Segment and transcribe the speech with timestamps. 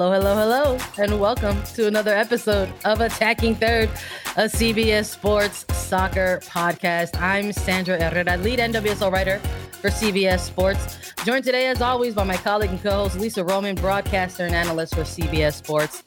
[0.00, 3.90] Hello, hello, hello, and welcome to another episode of Attacking Third,
[4.38, 7.20] a CBS Sports Soccer podcast.
[7.20, 9.38] I'm Sandra Herrera, lead NWSL writer
[9.72, 10.96] for CBS Sports.
[11.26, 14.94] Joined today, as always, by my colleague and co host Lisa Roman, broadcaster and analyst
[14.94, 16.02] for CBS Sports.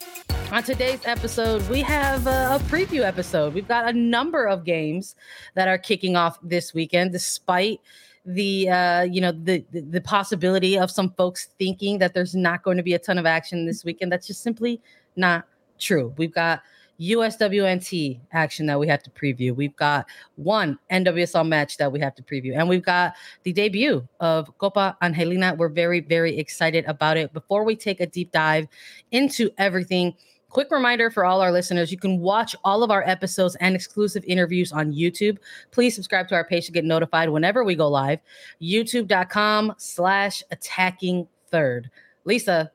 [0.52, 3.53] On today's episode, we have a, a preview episode.
[3.53, 5.16] We've got a number of games
[5.53, 7.80] that are kicking off this weekend, despite
[8.25, 12.63] the uh you know the, the the possibility of some folks thinking that there's not
[12.63, 14.81] going to be a ton of action this weekend that's just simply
[15.17, 15.45] not
[15.77, 16.61] true we've got
[17.01, 19.55] USWNT action that we have to preview.
[19.55, 23.13] We've got one NWSL match that we have to preview, and we've got
[23.44, 25.55] the debut of Copa Angelina.
[25.55, 27.33] We're very, very excited about it.
[27.33, 28.67] Before we take a deep dive
[29.11, 30.13] into everything,
[30.53, 34.23] Quick reminder for all our listeners you can watch all of our episodes and exclusive
[34.25, 35.39] interviews on YouTube.
[35.72, 38.19] Please subscribe to our page to get notified whenever we go live.
[38.61, 41.89] YouTube.com slash attacking third.
[42.25, 42.72] Lisa,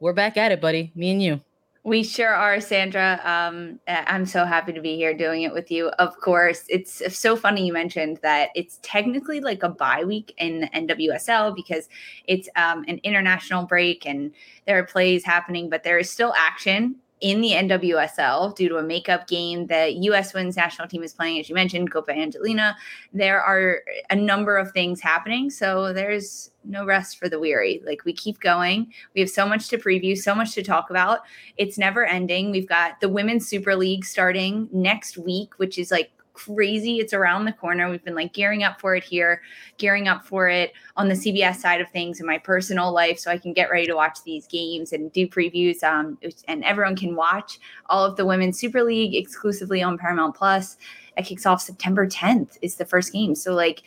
[0.00, 0.90] we're back at it, buddy.
[0.96, 1.40] Me and you.
[1.84, 3.20] We sure are, Sandra.
[3.22, 5.86] Um, I'm so happy to be here doing it with you.
[6.00, 10.68] Of course, it's so funny you mentioned that it's technically like a bye week in
[10.74, 11.88] NWSL because
[12.26, 14.32] it's um, an international break and
[14.66, 18.82] there are plays happening, but there is still action in the NWSL due to a
[18.82, 19.66] makeup game.
[19.66, 20.32] The U.S.
[20.32, 22.76] women's national team is playing, as you mentioned, Copa Angelina.
[23.12, 25.50] There are a number of things happening.
[25.50, 27.82] So there's no rest for the weary.
[27.84, 28.92] Like we keep going.
[29.14, 31.20] We have so much to preview, so much to talk about.
[31.56, 32.50] It's never ending.
[32.50, 36.98] We've got the Women's Super League starting next week, which is like crazy.
[36.98, 37.90] It's around the corner.
[37.90, 39.42] We've been like gearing up for it here,
[39.78, 43.30] gearing up for it on the CBS side of things in my personal life so
[43.30, 45.82] I can get ready to watch these games and do previews.
[45.82, 46.18] Um,
[46.48, 50.76] and everyone can watch all of the Women's Super League exclusively on Paramount Plus.
[51.16, 53.34] It kicks off September 10th, is the first game.
[53.34, 53.82] So, like,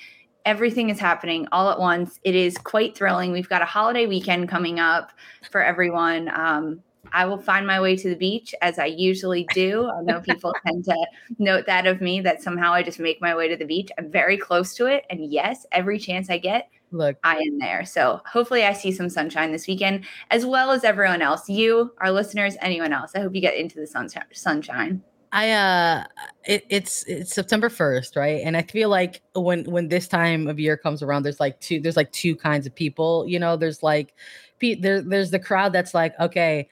[0.45, 2.19] everything is happening all at once.
[2.23, 3.31] It is quite thrilling.
[3.31, 5.11] We've got a holiday weekend coming up
[5.49, 6.29] for everyone.
[6.33, 9.87] Um, I will find my way to the beach as I usually do.
[9.89, 11.05] I know people tend to
[11.37, 13.89] note that of me that somehow I just make my way to the beach.
[13.97, 15.05] I'm very close to it.
[15.09, 17.85] And yes, every chance I get, look, I am there.
[17.85, 21.47] So hopefully I see some sunshine this weekend, as well as everyone else.
[21.47, 23.11] You, our listeners, anyone else.
[23.15, 23.87] I hope you get into the
[24.33, 25.03] sunshine.
[25.35, 26.03] I uh
[26.45, 28.41] it, it's it's September 1st, right?
[28.45, 31.79] And I feel like when when this time of year comes around, there's like two
[31.79, 33.25] there's like two kinds of people.
[33.27, 34.13] You know, there's like
[34.61, 36.69] there, there's the crowd that's like, okay,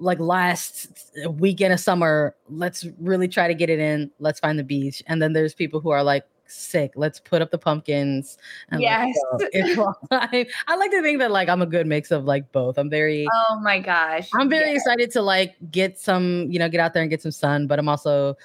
[0.00, 4.10] like last weekend of summer, let's really try to get it in.
[4.18, 5.02] Let's find the beach.
[5.06, 6.92] And then there's people who are like, sick.
[6.96, 8.36] Let's put up the pumpkins.
[8.76, 9.16] yes.
[10.10, 12.76] I, I like to think that like I'm a good mix of like both.
[12.76, 14.28] I'm very oh my gosh.
[14.34, 17.30] I'm very excited to like get some, you know, get out there and get some
[17.30, 18.36] sun, but I'm also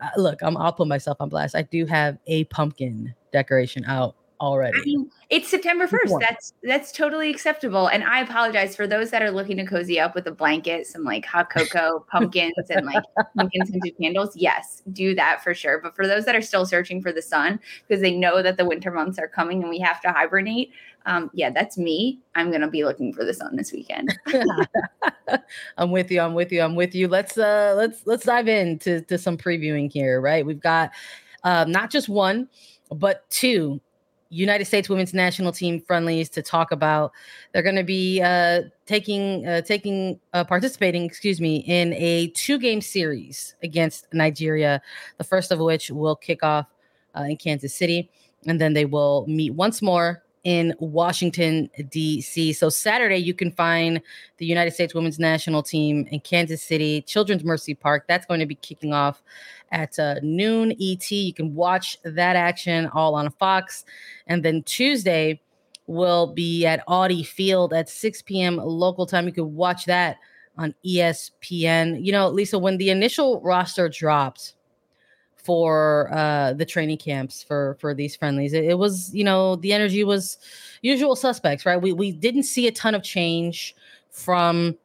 [0.00, 1.54] uh, look, I'm I'll put myself on blast.
[1.54, 4.80] I do have a pumpkin decoration out already.
[4.80, 6.20] I mean, it's September 1st.
[6.20, 7.88] That's that's totally acceptable.
[7.88, 11.04] And I apologize for those that are looking to cozy up with a blanket, some
[11.04, 13.04] like hot cocoa, pumpkins, and like
[13.36, 14.34] pumpkin scented candles.
[14.36, 15.80] Yes, do that for sure.
[15.80, 18.64] But for those that are still searching for the sun because they know that the
[18.64, 20.72] winter months are coming and we have to hibernate,
[21.06, 22.18] um, yeah, that's me.
[22.34, 24.16] I'm gonna be looking for the sun this weekend.
[25.76, 26.20] I'm with you.
[26.20, 26.62] I'm with you.
[26.62, 27.08] I'm with you.
[27.08, 30.44] Let's uh let's let's dive into to some previewing here, right?
[30.44, 30.90] We've got
[31.44, 32.48] um, not just one,
[32.90, 33.80] but two
[34.30, 37.12] United States Women's National Team friendlies to talk about.
[37.52, 42.58] They're going to be uh, taking uh, taking uh, participating, excuse me, in a two
[42.58, 44.80] game series against Nigeria.
[45.18, 46.66] The first of which will kick off
[47.16, 48.08] uh, in Kansas City,
[48.46, 52.52] and then they will meet once more in Washington, D.C.
[52.54, 54.00] So, Saturday, you can find
[54.38, 58.04] the United States women's national team in Kansas City, Children's Mercy Park.
[58.08, 59.22] That's going to be kicking off
[59.72, 61.10] at uh, noon ET.
[61.10, 63.84] You can watch that action all on Fox.
[64.26, 65.40] And then Tuesday
[65.86, 68.56] will be at Audi Field at 6 p.m.
[68.56, 69.26] local time.
[69.26, 70.18] You can watch that
[70.56, 72.04] on ESPN.
[72.04, 74.54] You know, Lisa, when the initial roster dropped,
[75.42, 78.52] for uh, the training camps for for these friendlies.
[78.52, 80.38] It, it, was, you know, the energy was
[80.82, 81.80] usual suspects, right?
[81.80, 83.74] We we didn't see a ton of change
[84.10, 84.76] from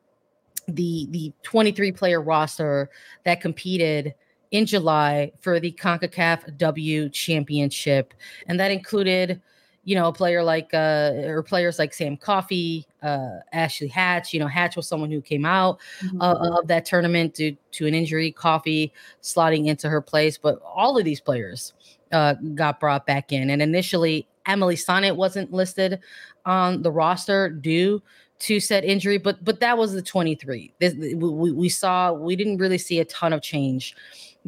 [0.68, 2.90] the the 23 player roster
[3.24, 4.16] that competed
[4.52, 8.14] in July for the CONCACAF W Championship,
[8.48, 9.42] and that included
[9.86, 14.34] you know, a player like uh or players like Sam Coffey, uh Ashley Hatch.
[14.34, 16.22] You know, Hatch was someone who came out mm-hmm.
[16.22, 18.92] uh, of that tournament due to an injury, Coffey
[19.22, 20.38] slotting into her place.
[20.38, 21.74] But all of these players
[22.12, 23.50] uh got brought back in.
[23.50, 26.00] And initially Emily Sonnett wasn't listed
[26.46, 28.02] on the roster due
[28.38, 30.74] to said injury, but but that was the 23.
[30.80, 33.96] This, we, we saw we didn't really see a ton of change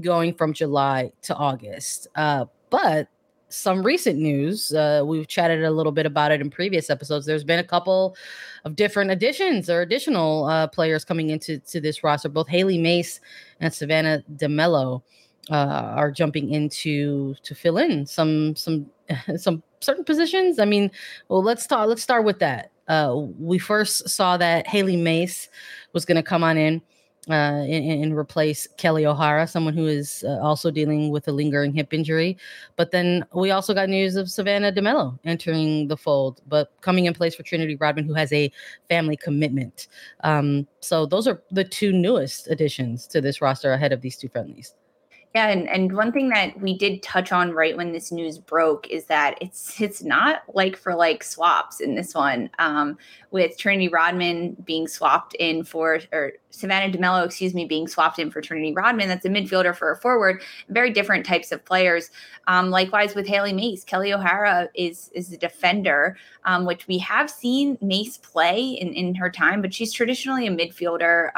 [0.02, 2.08] going from July to August.
[2.16, 3.08] Uh, but
[3.50, 4.74] some recent news.
[4.74, 7.26] Uh, we've chatted a little bit about it in previous episodes.
[7.26, 8.16] There's been a couple
[8.66, 12.30] of different additions or additional uh, players coming into to this roster.
[12.30, 13.20] Both Hailie Mace
[13.60, 15.02] and Savannah DeMelo
[15.50, 18.88] uh, are jumping into to fill in some some
[19.38, 20.60] some certain positions.
[20.60, 20.92] I mean,
[21.30, 21.90] well, let's start.
[21.90, 22.72] Let's start with that.
[22.88, 25.50] Uh, we first saw that Hailie Mace
[25.94, 26.82] was going to come on in
[27.30, 31.74] uh, and, and, replace Kelly O'Hara, someone who is uh, also dealing with a lingering
[31.74, 32.38] hip injury.
[32.78, 37.14] But then we also got news of Savannah DeMelo entering the fold, but coming in
[37.14, 38.52] place for Trinity Rodman, who has a
[38.88, 39.88] family commitment.
[40.24, 44.30] Um, so those are the two newest additions to this roster ahead of these two
[44.30, 44.74] friendlies.
[45.36, 48.88] Yeah, and, and one thing that we did touch on right when this news broke
[48.88, 52.50] is that it's it's not like for like swaps in this one.
[52.60, 52.98] Um,
[53.30, 58.32] with Trinity Rodman being swapped in for or Savannah DeMelo, excuse me, being swapped in
[58.32, 59.10] for Trinity Rodman.
[59.10, 60.42] That's a midfielder for a forward.
[60.70, 62.10] Very different types of players.
[62.48, 67.30] Um, likewise with Hailie Mace, Kelly O'Hara is is a defender, um, which we have
[67.30, 71.36] seen Mace play in in her time, but she's traditionally a midfielder.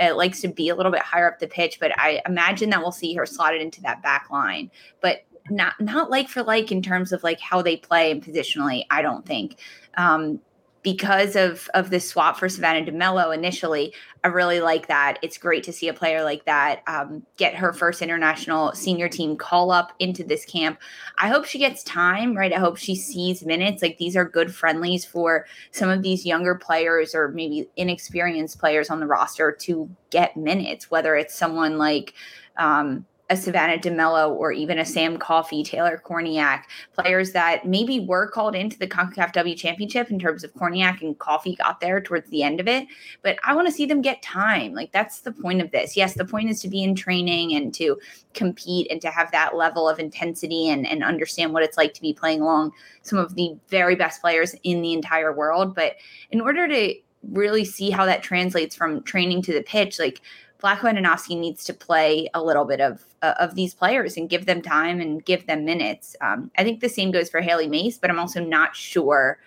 [0.00, 2.80] It likes to be a little bit higher up the pitch, but I imagine that
[2.80, 4.70] we'll see her slotted into that back line.
[5.00, 8.84] But not not like for like in terms of like how they play and positionally.
[8.90, 9.58] I don't think.
[9.96, 10.40] Um,
[10.82, 13.92] because of of this swap for Savannah DeMelo initially,
[14.24, 15.18] I really like that.
[15.22, 19.36] It's great to see a player like that um, get her first international senior team
[19.36, 20.78] call up into this camp.
[21.18, 22.52] I hope she gets time, right?
[22.52, 23.82] I hope she sees minutes.
[23.82, 28.90] Like these are good friendlies for some of these younger players or maybe inexperienced players
[28.90, 32.14] on the roster to get minutes, whether it's someone like
[32.56, 38.28] um, a Savannah DeMelo or even a Sam Coffey, Taylor Kornieck, players that maybe were
[38.28, 42.28] called into the CONCACAF W Championship in terms of Kornieck and Coffey got there towards
[42.30, 42.88] the end of it.
[43.22, 44.74] But I want to see them get time.
[44.74, 45.96] Like that's the point of this.
[45.96, 48.00] Yes, the point is to be in training and to
[48.34, 52.02] compete and to have that level of intensity and, and understand what it's like to
[52.02, 52.72] be playing along
[53.02, 55.76] some of the very best players in the entire world.
[55.76, 55.94] But
[56.32, 56.94] in order to
[57.30, 60.20] really see how that translates from training to the pitch, like
[60.60, 64.46] Vlatko Andonovski needs to play a little bit of uh, of these players and give
[64.46, 66.16] them time and give them minutes.
[66.20, 69.38] Um, I think the same goes for Hailie Mace, but I'm also not sure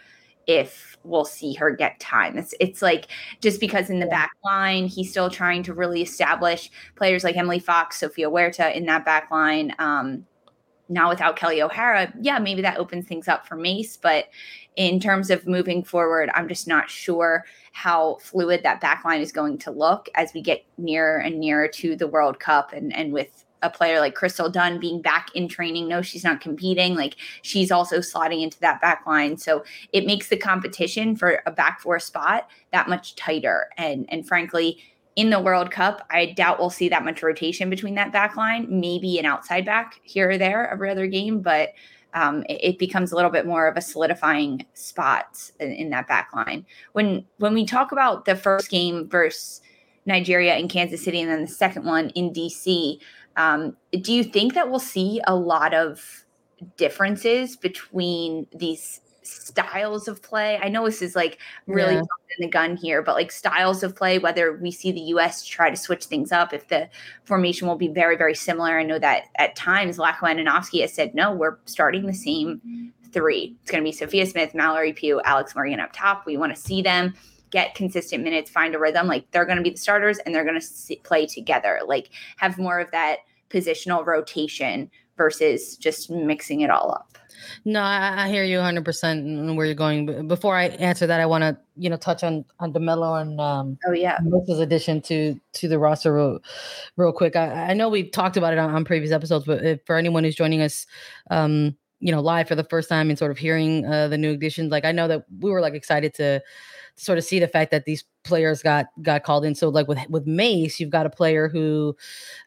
[0.47, 2.37] if we'll see her get time.
[2.37, 3.07] It's it's like
[3.41, 7.59] just because in the back line he's still trying to really establish players like Emily
[7.59, 9.73] Fox, Sofia Huerta in that back line.
[9.79, 10.25] Um,
[10.89, 14.25] now without Kelly O'Hara, yeah, maybe that opens things up for Mace, but
[14.75, 19.57] in terms of moving forward, I'm just not sure how fluid that backline is going
[19.59, 23.43] to look as we get nearer and nearer to the World Cup and and with
[23.63, 25.87] a player like Crystal Dunn being back in training.
[25.87, 26.95] No, she's not competing.
[26.95, 29.37] Like she's also slotting into that back line.
[29.37, 29.63] So
[29.93, 33.69] it makes the competition for a back four spot that much tighter.
[33.77, 34.77] And and frankly,
[35.15, 38.67] in the World Cup, I doubt we'll see that much rotation between that back line.
[38.69, 41.69] Maybe an outside back here or there every other game, but
[42.13, 46.07] um, it, it, becomes a little bit more of a solidifying spot in, in, that
[46.07, 46.65] back line.
[46.93, 49.61] When when we talk about the first game versus
[50.05, 52.99] Nigeria in Kansas City and then the second one in DC,
[53.37, 56.25] um, do you think that we'll see a lot of
[56.77, 60.59] differences between these styles of play?
[60.61, 62.01] I know this is like really yeah.
[62.01, 65.69] in the gun here, but like styles of play, whether we see the US try
[65.69, 66.89] to switch things up, if the
[67.23, 68.77] formation will be very, very similar.
[68.77, 73.55] I know that at times Vlatko Andonovski has said, no, we're starting the same three.
[73.61, 76.25] It's going to be Sophia Smith, Mallory Pugh, Alex Morgan up top.
[76.25, 77.13] We want to see them
[77.51, 79.07] get consistent minutes, find a rhythm.
[79.07, 81.79] Like they're going to be the starters and they're going to play together.
[81.85, 87.17] Like have more of that positional rotation versus just mixing it all up.
[87.65, 90.05] No, I, I hear you 100 percent where you're going.
[90.05, 93.39] But Before I answer that, I want to you know touch on on DeMelo and
[93.39, 96.39] um, oh yeah, Melissa's addition to to the roster real,
[96.97, 97.35] real quick.
[97.35, 100.23] I, I know we've talked about it on, on previous episodes, but if, for anyone
[100.23, 100.85] who's joining us,
[101.31, 104.33] um, you know, live for the first time and sort of hearing uh, the new
[104.33, 106.41] additions, like I know that we were like excited to
[106.95, 109.55] sort of see the fact that these players got got called in.
[109.55, 111.95] So like with with Mace, you've got a player who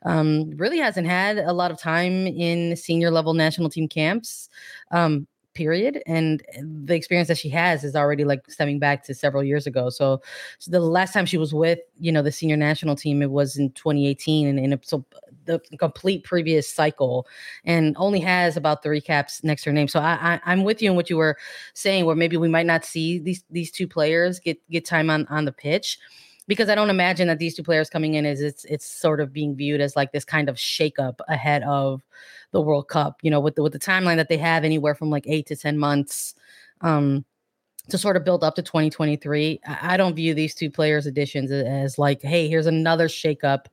[0.04, 4.48] um, really hasn't had a lot of time in senior level national team camps.
[4.90, 5.26] Um,
[5.56, 9.66] period and the experience that she has is already like stemming back to several years
[9.66, 10.20] ago so,
[10.58, 13.56] so the last time she was with you know the senior national team it was
[13.56, 15.04] in 2018 and, and so
[15.46, 17.26] the complete previous cycle
[17.64, 19.88] and only has about three caps next to her name.
[19.88, 21.38] So I, I am with you in what you were
[21.74, 25.26] saying, where maybe we might not see these these two players get get time on
[25.28, 25.98] on the pitch.
[26.46, 29.32] Because I don't imagine that these two players coming in is it's it's sort of
[29.32, 32.02] being viewed as like this kind of shakeup ahead of
[32.52, 33.18] the World Cup.
[33.22, 35.56] You know, with the with the timeline that they have, anywhere from like eight to
[35.56, 36.34] ten months.
[36.80, 37.24] Um,
[37.88, 39.60] to sort of build up to 2023.
[39.64, 43.66] I don't view these two players' additions as like, hey, here's another shakeup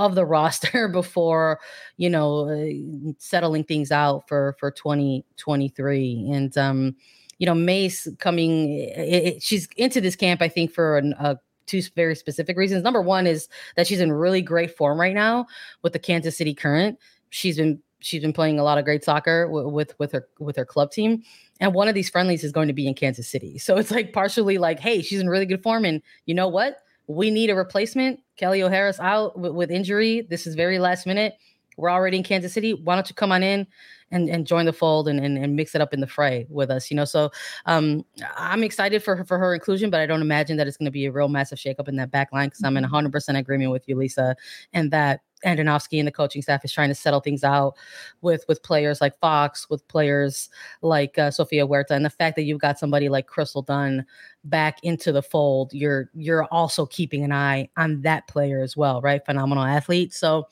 [0.00, 1.60] of the roster before
[1.96, 6.96] you know uh, settling things out for for 2023 and um
[7.38, 11.38] you know mace coming it, it, she's into this camp i think for an, a
[11.70, 15.46] two very specific reasons number one is that she's in really great form right now
[15.82, 16.98] with the kansas city current
[17.30, 20.56] she's been she's been playing a lot of great soccer w- with with her with
[20.56, 21.22] her club team
[21.60, 24.12] and one of these friendlies is going to be in kansas city so it's like
[24.12, 26.78] partially like hey she's in really good form and you know what
[27.10, 28.20] we need a replacement.
[28.36, 30.26] Kelly O'Hara's out with, with, injury.
[30.30, 31.34] This is very last minute.
[31.80, 32.74] We're already in Kansas City.
[32.74, 33.66] Why don't you come on in
[34.10, 36.70] and, and join the fold and, and, and mix it up in the fray with
[36.70, 36.90] us?
[36.90, 37.30] You know, so
[37.66, 38.04] um,
[38.36, 40.90] I'm excited for her, for her inclusion, but I don't imagine that it's going to
[40.90, 43.36] be a real massive shakeup in that back line because I'm in 100% mm-hmm.
[43.36, 44.36] agreement with you, Lisa,
[44.72, 47.76] and that Andonovski and the coaching staff is trying to settle things out
[48.20, 50.48] with with players like Fox, with players
[50.82, 54.04] like uh, Sofia Huerta, and the fact that you've got somebody like Crystal Dunn
[54.44, 59.00] back into the fold, you're you're also keeping an eye on that player as well,
[59.00, 59.24] right?
[59.24, 60.12] Phenomenal athlete.
[60.12, 60.48] So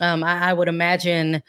[0.00, 1.42] um, I, I would imagine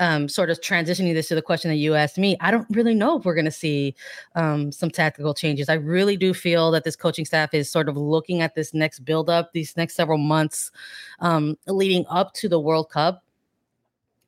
[0.00, 2.94] um, sort of transitioning this to the question that you asked me, I don't really
[2.94, 3.94] know if we're going to see
[4.34, 5.68] um, some tactical changes.
[5.68, 9.00] I really do feel that this coaching staff is sort of looking at this next
[9.00, 10.72] buildup, these next several months
[11.20, 13.22] um, leading up to the World Cup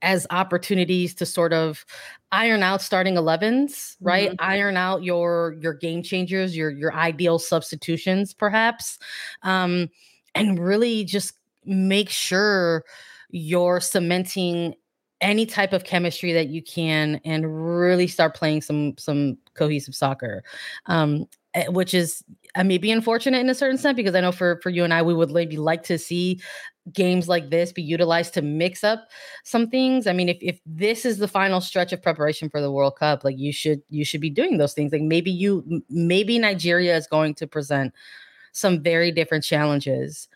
[0.03, 1.87] as opportunities to sort of
[2.33, 4.45] iron out starting 11s right mm-hmm.
[4.45, 8.99] iron out your your game changers your your ideal substitutions perhaps
[9.45, 9.89] um
[10.35, 12.85] and really just make sure
[13.31, 14.75] you're cementing
[15.23, 20.43] any type of chemistry that you can and really start playing some some cohesive soccer
[20.87, 22.23] um eh, which is
[22.55, 24.93] I may be unfortunate in a certain sense because I know for for you and
[24.93, 26.41] I we would maybe like to see
[26.93, 29.09] games like this be utilized to mix up
[29.45, 30.07] some things.
[30.07, 33.25] I mean, if if this is the final stretch of preparation for the World Cup,
[33.25, 34.93] like you should you should be doing those things.
[34.93, 37.95] Like maybe you maybe Nigeria is going to present
[38.53, 40.29] some very different challenges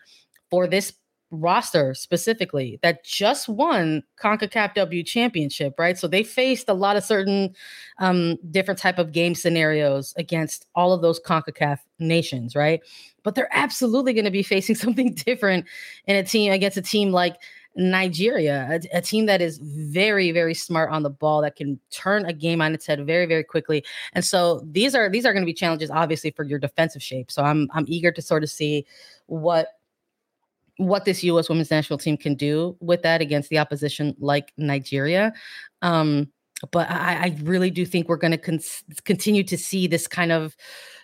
[0.49, 0.93] for this
[1.31, 5.97] roster specifically that just won CONCACAF W championship, right?
[5.97, 7.53] So they faced a lot of certain
[7.99, 12.81] um, different type of game scenarios against all of those CONCACAF nations, right?
[13.23, 15.65] But they're absolutely going to be facing something different
[16.05, 17.35] in a team against a team like
[17.77, 22.25] Nigeria, a, a, team that is very, very smart on the ball that can turn
[22.25, 23.85] a game on its head very, very quickly.
[24.13, 27.29] And so these are these are going to be challenges, obviously, for your defensive shape.
[27.29, 28.85] So I'm I'm eager to sort of see
[29.27, 29.76] what
[30.77, 31.49] what this U.S.
[31.49, 35.33] women's national team can do with that against the opposition like Nigeria.
[35.81, 36.31] Um,
[36.71, 38.59] but I, I, really do think we're going to con-
[39.03, 40.55] continue to see this kind of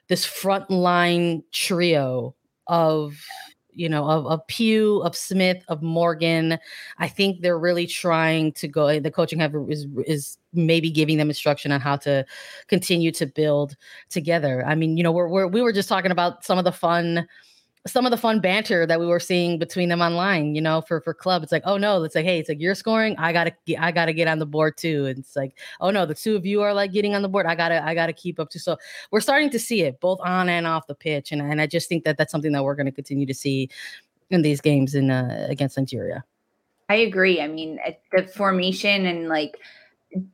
[0.07, 2.35] this frontline trio
[2.67, 3.23] of
[3.71, 6.57] you know of, of Pugh, of Smith, of Morgan.
[6.97, 8.99] I think they're really trying to go.
[8.99, 12.25] The coaching have is is maybe giving them instruction on how to
[12.67, 13.75] continue to build
[14.09, 14.63] together.
[14.65, 17.27] I mean, you know, we're, we're we were just talking about some of the fun
[17.85, 21.01] some of the fun banter that we were seeing between them online, you know, for
[21.01, 21.43] for club.
[21.43, 24.13] It's like, oh no, it's like, hey, it's like you're scoring, I gotta I gotta
[24.13, 25.05] get on the board too.
[25.05, 27.45] And it's like, oh no, the two of you are like getting on the board.
[27.45, 28.59] I gotta I gotta keep up too.
[28.59, 28.77] So
[29.11, 31.89] we're starting to see it both on and off the pitch, and and I just
[31.89, 33.69] think that that's something that we're going to continue to see
[34.29, 36.23] in these games in uh, against Nigeria.
[36.89, 37.41] I agree.
[37.41, 37.79] I mean,
[38.11, 39.57] the formation and like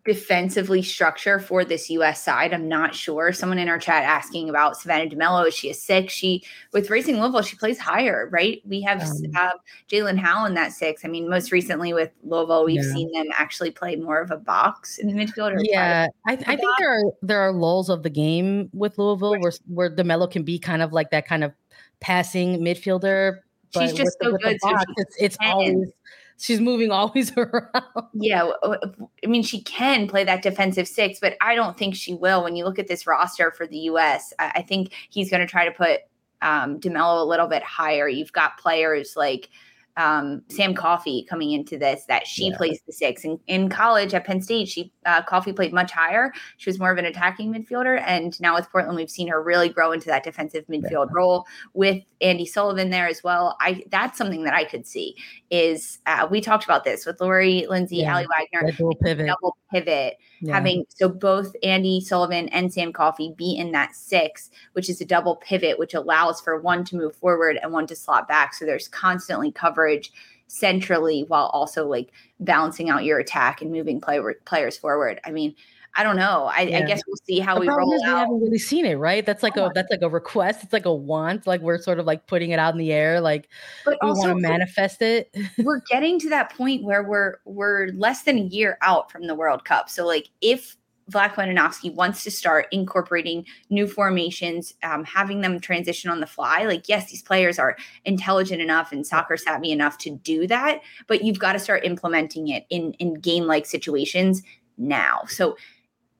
[0.05, 2.53] defensively structure for this US side.
[2.53, 3.31] I'm not sure.
[3.31, 5.47] Someone in our chat asking about Savannah DeMelo.
[5.47, 6.13] Is she a six?
[6.13, 6.43] She
[6.73, 8.61] with Racing Louisville, she plays higher, right?
[8.65, 9.51] We have um, uh,
[9.89, 11.05] Jaelin Howell in that six.
[11.05, 12.93] I mean, most recently with Louisville, we've yeah.
[12.93, 15.57] seen them actually play more of a box in the midfield.
[15.61, 19.41] yeah, I, I think there are there are lulls of the game with Louisville right.
[19.41, 21.53] where where DeMelo can be kind of like that kind of
[21.99, 23.39] passing midfielder.
[23.71, 24.57] She's just so good.
[24.61, 25.93] Box, so it's, it's always
[26.39, 27.83] she's moving always around.
[28.13, 32.43] Yeah, I mean she can play that defensive six, but I don't think she will.
[32.43, 35.47] When you look at this roster for the U.S., I, I think he's going to
[35.47, 36.01] try to put
[36.41, 38.07] um, DeMelo a little bit higher.
[38.07, 39.49] You've got players like
[39.97, 42.57] um, Sam Coffey coming into this that she yeah.
[42.57, 43.25] plays the six.
[43.25, 46.31] And in college at Penn State, she uh, Coffey played much higher.
[46.57, 49.67] She was more of an attacking midfielder, and now with Portland, we've seen her really
[49.67, 51.13] grow into that defensive midfield yeah.
[51.13, 53.55] role with Andi Sullivan there as well.
[53.59, 55.15] I that's something that I could see
[55.49, 58.15] is uh, we talked about this with Lori Lindsey, yeah.
[58.15, 60.53] Aly Wagner, double pivot, double pivot, yeah.
[60.53, 65.05] having so both Andi Sullivan and Sam Coffey be in that six, which is a
[65.05, 68.53] double pivot, which allows for one to move forward and one to slot back.
[68.53, 70.11] So there's constantly coverage
[70.47, 75.21] centrally while also like balancing out your attack and moving play- players forward.
[75.23, 75.55] I mean,
[75.95, 76.49] I don't know.
[76.53, 76.79] I, yeah.
[76.79, 78.13] I guess we'll see how the we roll is out.
[78.13, 79.25] We haven't really seen it, right?
[79.25, 80.63] That's like a that's like a request.
[80.63, 81.47] It's like a want.
[81.47, 83.21] Like we're sort of like putting it out in the air.
[83.21, 83.49] Like
[83.85, 85.35] but we want to manifest it.
[85.59, 89.35] we're getting to that point where we're we're less than a year out from the
[89.35, 89.89] World Cup.
[89.89, 90.77] So like if
[91.09, 96.63] Vlatko Andonovski wants to start incorporating new formations, um, having them transition on the fly.
[96.63, 101.23] Like, yes, these players are intelligent enough and soccer savvy enough to do that, but
[101.23, 104.43] you've got to start implementing it in in game like situations
[104.77, 105.21] now.
[105.27, 105.57] So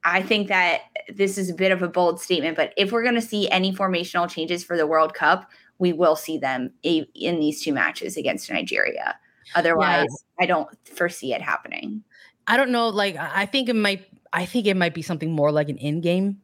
[0.04, 0.82] I think that
[1.14, 3.74] this is a bit of a bold statement, but if we're going to see any
[3.74, 7.08] formational changes for the World Cup, we will see them in
[7.40, 9.18] these two matches against Nigeria.
[9.56, 10.08] Otherwise,
[10.40, 10.44] yeah.
[10.44, 12.04] I don't foresee it happening.
[12.48, 12.90] I don't know.
[12.90, 14.06] Like, I think it might.
[14.32, 16.40] I think it might be something more like an in-game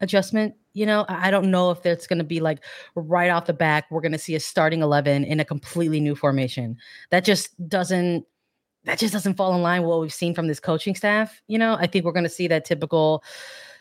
[0.00, 0.54] adjustment.
[0.72, 2.62] You know, I don't know if it's going to be like
[2.94, 3.90] right off the back.
[3.90, 6.76] We're going to see a starting eleven in a completely new formation.
[7.10, 8.26] That just doesn't
[8.84, 11.42] that just doesn't fall in line with what we've seen from this coaching staff.
[11.48, 13.22] You know, I think we're going to see that typical,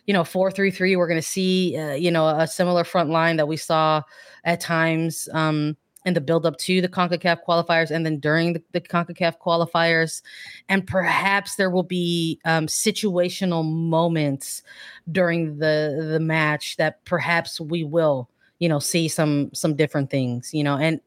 [0.05, 0.95] you know, four three three.
[0.95, 4.01] We're going to see, uh, you know, a similar front line that we saw
[4.43, 8.63] at times um, in the build up to the Concacaf qualifiers, and then during the,
[8.71, 10.21] the Concacaf qualifiers,
[10.67, 14.63] and perhaps there will be um, situational moments
[15.11, 18.29] during the the match that perhaps we will,
[18.59, 20.53] you know, see some some different things.
[20.53, 20.99] You know, and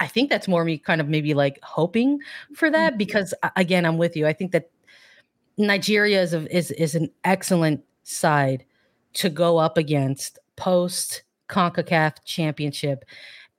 [0.00, 2.18] I think that's more me kind of maybe like hoping
[2.54, 2.98] for that mm-hmm.
[2.98, 4.26] because again, I'm with you.
[4.26, 4.70] I think that
[5.58, 8.64] Nigeria is a, is is an excellent side
[9.12, 13.04] to go up against post CONCACAF championship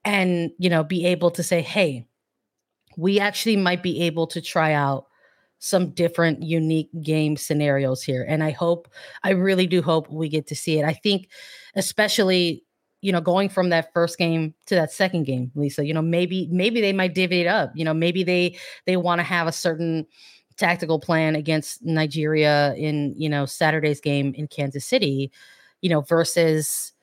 [0.03, 2.05] and you know be able to say, "Hey,
[2.97, 5.05] we actually might be able to try out
[5.59, 8.87] some different unique game scenarios here." And I hope
[9.23, 10.85] I really do hope we get to see it.
[10.85, 11.29] I think
[11.75, 12.63] especially
[13.01, 16.47] you know, going from that first game to that second game, Lisa, you know, maybe
[16.51, 17.71] maybe they might divvy it up.
[17.75, 20.05] You know, maybe they they want to have a certain
[20.57, 25.31] tactical plan against Nigeria in, you know, Saturday's game in Kansas City,
[25.81, 26.93] you know, versus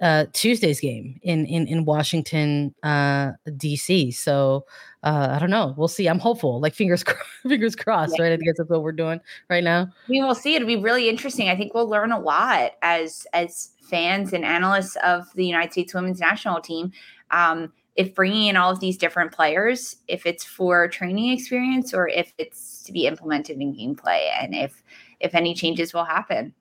[0.00, 4.14] uh Tuesday's game in in in Washington uh DC.
[4.14, 4.64] So
[5.02, 5.74] uh I don't know.
[5.76, 6.06] We'll see.
[6.06, 6.60] I'm hopeful.
[6.60, 7.04] Like fingers
[7.42, 8.24] fingers crossed, yeah.
[8.24, 8.32] right?
[8.32, 9.88] I think that's what we're doing right now.
[10.08, 10.54] Mean, we'll see.
[10.54, 11.48] It'll be really interesting.
[11.48, 15.94] I think we'll learn a lot as as fans and analysts of the United States
[15.94, 16.92] women's national team.
[17.30, 22.06] Um, if bringing in all of these different players, if it's for training experience or
[22.08, 24.84] if it's to be implemented in gameplay, and if
[25.20, 26.54] if any changes will happen.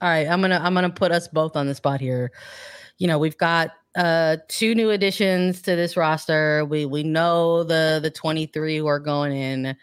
[0.00, 2.32] All right, I'm gonna I'm gonna put us both on the spot here.
[2.98, 6.64] You know, we've got uh two new additions to this roster.
[6.64, 9.76] We we know the the 23 who are going in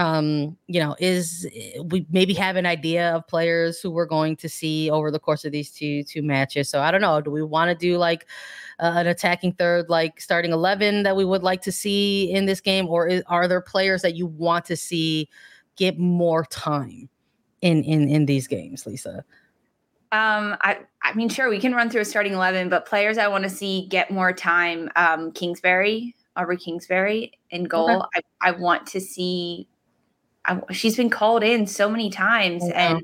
[0.00, 1.46] um, you know, is
[1.84, 5.44] we maybe have an idea of players who we're going to see over the course
[5.44, 6.70] of these two two matches.
[6.70, 7.20] So I don't know.
[7.20, 8.26] Do we want to do like
[8.78, 12.62] uh, an attacking third, like starting eleven that we would like to see in this
[12.62, 15.28] game, or is, are there players that you want to see
[15.76, 17.09] get more time
[17.62, 19.24] in in in these games, Lisa?
[20.12, 23.28] Um, I I mean, sure, we can run through a starting eleven, but players I
[23.28, 24.90] want to see get more time.
[24.96, 27.90] Um, Kingsbury, Aubrey Kingsbury in goal.
[27.90, 28.22] Okay.
[28.40, 29.68] I, I want to see
[30.44, 33.02] I, she's been called in so many times and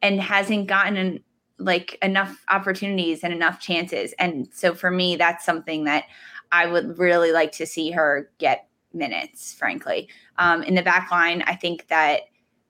[0.00, 1.24] and hasn't gotten an,
[1.58, 4.14] like enough opportunities and enough chances.
[4.18, 6.04] And so for me, that's something that
[6.52, 9.54] I would really like to see her get minutes.
[9.54, 10.08] Frankly,
[10.38, 12.22] um, in the back line, I think that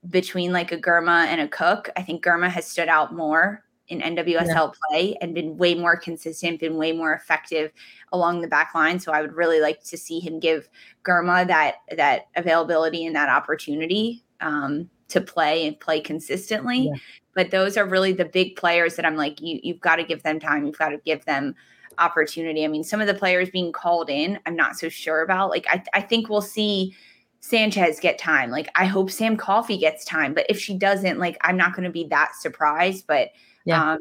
[0.09, 4.01] between like a Girma and a Cook, I think Girma has stood out more in
[4.01, 4.69] NWSL yeah.
[4.89, 7.71] play and been way more consistent, been way more effective
[8.11, 8.99] along the back line.
[8.99, 10.69] So I would really like to see him give
[11.03, 16.87] Girma that that availability and that opportunity um, to play and play consistently.
[16.87, 16.95] Yeah.
[17.33, 20.23] But those are really the big players that I'm like, you you've got to give
[20.23, 20.65] them time.
[20.65, 21.55] You've got to give them
[21.97, 22.63] opportunity.
[22.63, 25.49] I mean, some of the players being called in, I'm not so sure about.
[25.49, 26.95] Like, I, I think we'll see
[27.41, 28.51] Sanchez get time.
[28.51, 30.33] Like, I hope Sam Coffey gets time.
[30.33, 33.05] But if she doesn't, like, I'm not going to be that surprised.
[33.07, 33.29] But
[33.65, 33.93] yeah.
[33.93, 33.99] Um,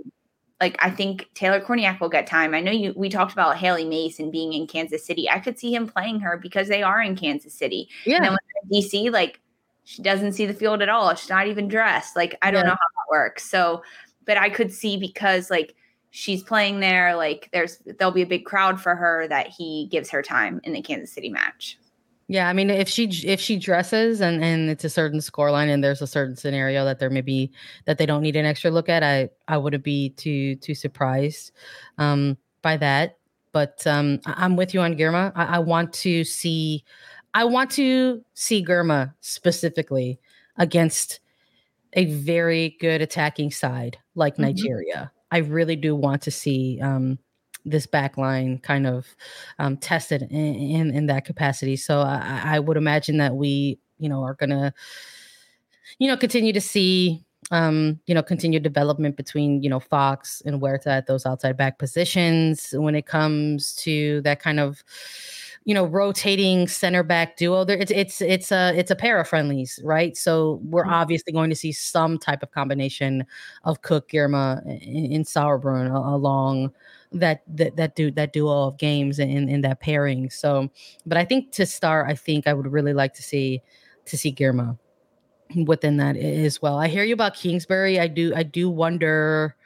[0.61, 2.55] like I think Taylor Kornieck will get time.
[2.55, 5.31] I know you we talked about Hailie Mason being in Kansas City.
[5.31, 7.89] I could see him playing her because they are in Kansas City.
[8.05, 8.17] Yeah.
[8.17, 9.41] And then when DC, like
[9.85, 11.15] she doesn't see the field at all.
[11.15, 12.17] She's not even dressed.
[12.17, 12.71] Like I don't yeah.
[12.71, 13.49] know how that works.
[13.49, 13.83] So,
[14.27, 15.77] but I could see because like
[16.11, 20.11] she's playing there, like there's there'll be a big crowd for her that he gives
[20.11, 21.79] her time in the Kansas City match.
[22.31, 25.71] Yeah, I mean, if she if she dresses and and it's a certain score line
[25.71, 27.51] and there's a certain scenario that there may be
[27.87, 31.53] that they don't need an extra look at, I I wouldn't be too too surprised
[31.97, 33.17] um, by that.
[33.53, 35.33] But um, I, am with you on Girma.
[35.35, 36.85] I, I want to see,
[37.35, 40.21] I want to see Girma specifically
[40.59, 41.21] against
[41.95, 44.43] a very good attacking side like mm-hmm.
[44.43, 45.11] Nigeria.
[45.31, 47.19] I really do want to see um,
[47.71, 49.07] this back line kind of
[49.59, 51.77] um, tested in, in, in that capacity.
[51.77, 54.73] So I, I would imagine that we, you know, are gonna,
[55.99, 60.61] you know, continue to see um, you know, continued development between, you know, Fox and
[60.61, 64.85] Huerta at those outside back positions when it comes to that kind of,
[65.65, 67.65] you know, rotating center back duo.
[67.65, 70.17] There, it's it's it's a it's a pair of friendlies, right?
[70.17, 70.93] So we're mm-hmm.
[70.93, 73.25] obviously going to see some type of combination
[73.65, 76.73] of Cook, Girma, in, in Sauerbrunn along
[77.13, 80.31] that that that do that duo of games in in that pairing.
[80.31, 80.71] So,
[81.07, 83.63] but I think to start, I think I would really like to see
[84.07, 84.79] to see Girma
[85.67, 86.79] within that as well.
[86.79, 87.99] I hear you about Kingsbury.
[87.99, 89.57] I do I do wonder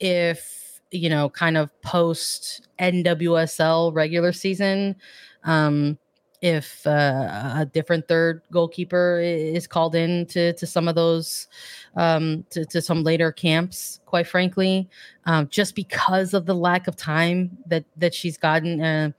[0.00, 4.96] if you know kind of post NWSL regular season
[5.44, 5.98] um
[6.40, 11.48] if uh, a different third goalkeeper is called in to, to some of those
[11.96, 14.88] um, to, to some later camps quite frankly
[15.26, 19.10] um, just because of the lack of time that that she's gotten uh,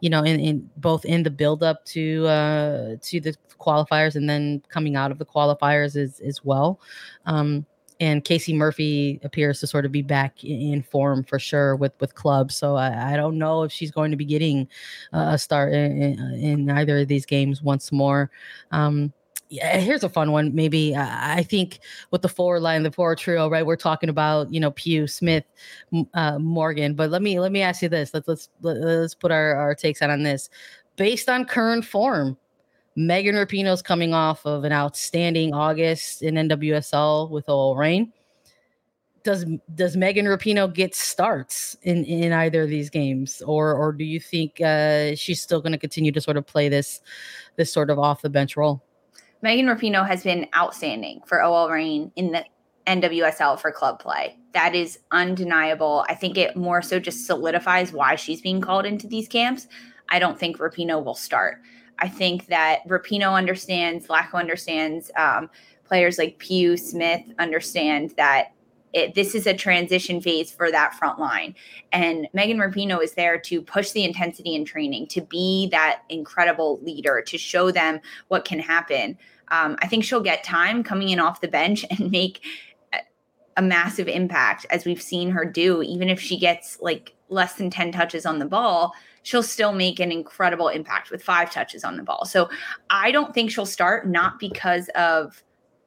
[0.00, 4.28] you know in, in both in the build up to uh, to the qualifiers and
[4.28, 6.80] then coming out of the qualifiers as as well.
[7.26, 7.64] Um,
[8.02, 12.16] and Casey Murphy appears to sort of be back in form for sure with with
[12.16, 12.56] clubs.
[12.56, 14.66] So I, I don't know if she's going to be getting
[15.12, 18.28] a start in, in, either of these games once more.
[18.72, 19.12] Um,
[19.50, 20.52] yeah, here's a fun one.
[20.52, 21.78] Maybe uh, I think
[22.10, 23.64] with the forward line, the forward trio, right?
[23.64, 25.44] We're talking about you know Pugh, Smith,
[26.14, 26.94] uh, Morgan.
[26.94, 28.12] But let me let me ask you this.
[28.12, 30.50] Let's let's let's put our, our takes out on this.
[30.96, 32.36] Based on current form,
[32.96, 38.12] Megan Rapinoe's coming off of an outstanding August in NWSL with OL Reign.
[39.24, 44.04] Does does Megan Rapinoe get starts in in either of these games, or or do
[44.04, 47.00] you think uh, she's still going to continue to sort of play this
[47.56, 48.82] this sort of off the bench role?
[49.40, 52.44] Megan Rapinoe has been outstanding for OL Reign in the
[52.86, 54.36] NWSL for club play.
[54.54, 56.04] That is undeniable.
[56.08, 59.68] I think it more so just solidifies why she's being called into these camps.
[60.08, 61.60] I don't think Rapinoe will start.
[61.98, 65.50] I think that Rapinoe understands, Vlatko understands, um,
[65.84, 68.52] players like Pugh Smith understand that
[68.92, 71.54] it, this is a transition phase for that front line.
[71.92, 76.78] And Megan Rapinoe is there to push the intensity in training, to be that incredible
[76.82, 79.16] leader, to show them what can happen.
[79.48, 82.44] Um, I think she'll get time coming in off the bench and make
[83.56, 87.70] a massive impact, as we've seen her do, even if she gets like less than
[87.70, 91.96] 10 touches on the ball she'll still make an incredible impact with five touches on
[91.96, 92.24] the ball.
[92.24, 92.48] So
[92.90, 95.42] I don't think she'll start, not because of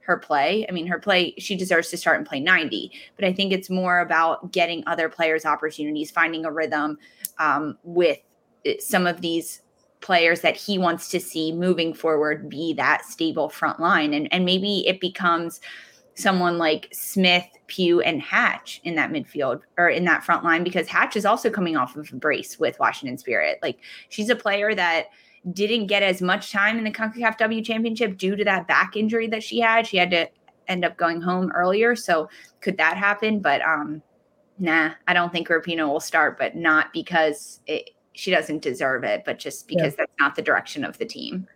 [0.05, 0.65] her play.
[0.69, 3.69] I mean, her play, she deserves to start and play 90, but I think it's
[3.69, 6.97] more about getting other players opportunities, finding a rhythm
[7.39, 8.19] um, with
[8.65, 9.61] eh, some of these
[10.01, 14.13] players that he wants to see moving forward be that stable front line.
[14.13, 15.59] And, and maybe it becomes
[16.15, 20.87] someone like Smith, Pugh, and Hatch in that midfield or in that front line because
[20.87, 23.59] Hatch is also coming off of a brace with Washington Spirit.
[23.61, 25.07] Like she's a player that
[25.51, 29.27] didn't get as much time in the CONCACAF W Championship due to that back injury
[29.27, 29.85] that she had.
[29.85, 30.27] She had to
[30.67, 31.95] end up going home earlier.
[31.95, 32.29] So
[32.61, 33.39] could that happen?
[33.39, 34.01] But um
[34.57, 39.23] nah, I don't think Rapinoe will start, but not because it, she doesn't deserve it,
[39.25, 39.97] but just because yeah.
[39.97, 41.47] that's not the direction of the team.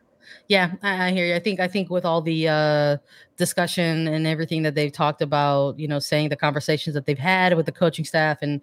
[0.48, 1.36] Yeah, I, I, hear you.
[1.36, 2.98] I think I think with all the uh,
[3.38, 7.56] discussion and everything that they've talked about, you know, saying the conversations that they've had
[7.56, 8.62] with the coaching staff and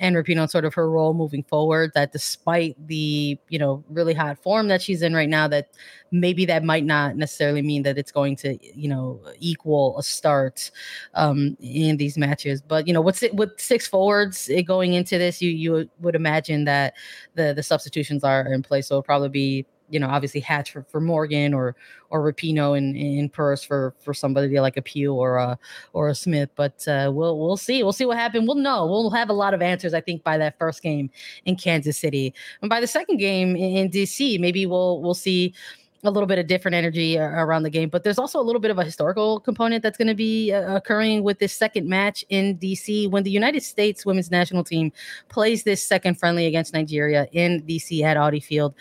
[0.00, 4.42] and Rapinoe sort of her role moving forward, that despite the you know really hot
[4.42, 5.68] form that she's in right now, that
[6.10, 10.70] maybe that might not necessarily mean that it's going to you know equal a start
[11.14, 12.60] um, in these matches.
[12.60, 16.64] But you know, with with six forwards eh, going into this, you you would imagine
[16.64, 16.94] that
[17.34, 20.82] the the substitutions are in place, so it'll probably be you know, obviously Hatch for,
[20.84, 21.74] for Morgan or
[22.10, 25.58] or Rapinoe in in Purce for for somebody like a Pugh or a
[25.92, 26.50] or a Smith.
[26.56, 27.82] But uh, we'll we'll see.
[27.82, 28.46] We'll see what happens.
[28.46, 28.86] We'll know.
[28.86, 31.10] We'll have a lot of answers, I think, by that first game
[31.44, 35.54] in Kansas City, and by the second game in, in DC, maybe we'll we'll see
[36.04, 37.88] a little bit of different energy around the game.
[37.88, 40.76] But there's also a little bit of a historical component that's going to be uh,
[40.76, 44.92] occurring with this second match in DC when the United States women's national team
[45.28, 48.74] plays this second friendly against Nigeria in DC at Audi Field.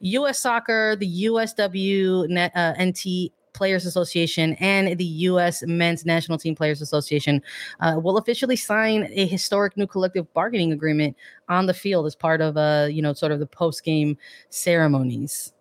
[0.00, 0.40] U.S.
[0.40, 5.62] Soccer, the USW net, uh, NT Players Association and the U.S.
[5.66, 7.42] Men's National Team Players Association
[7.80, 11.16] uh, will officially sign a historic new collective bargaining agreement
[11.50, 14.16] on the field as part of, uh, you know, sort of the post game
[14.48, 15.52] ceremonies.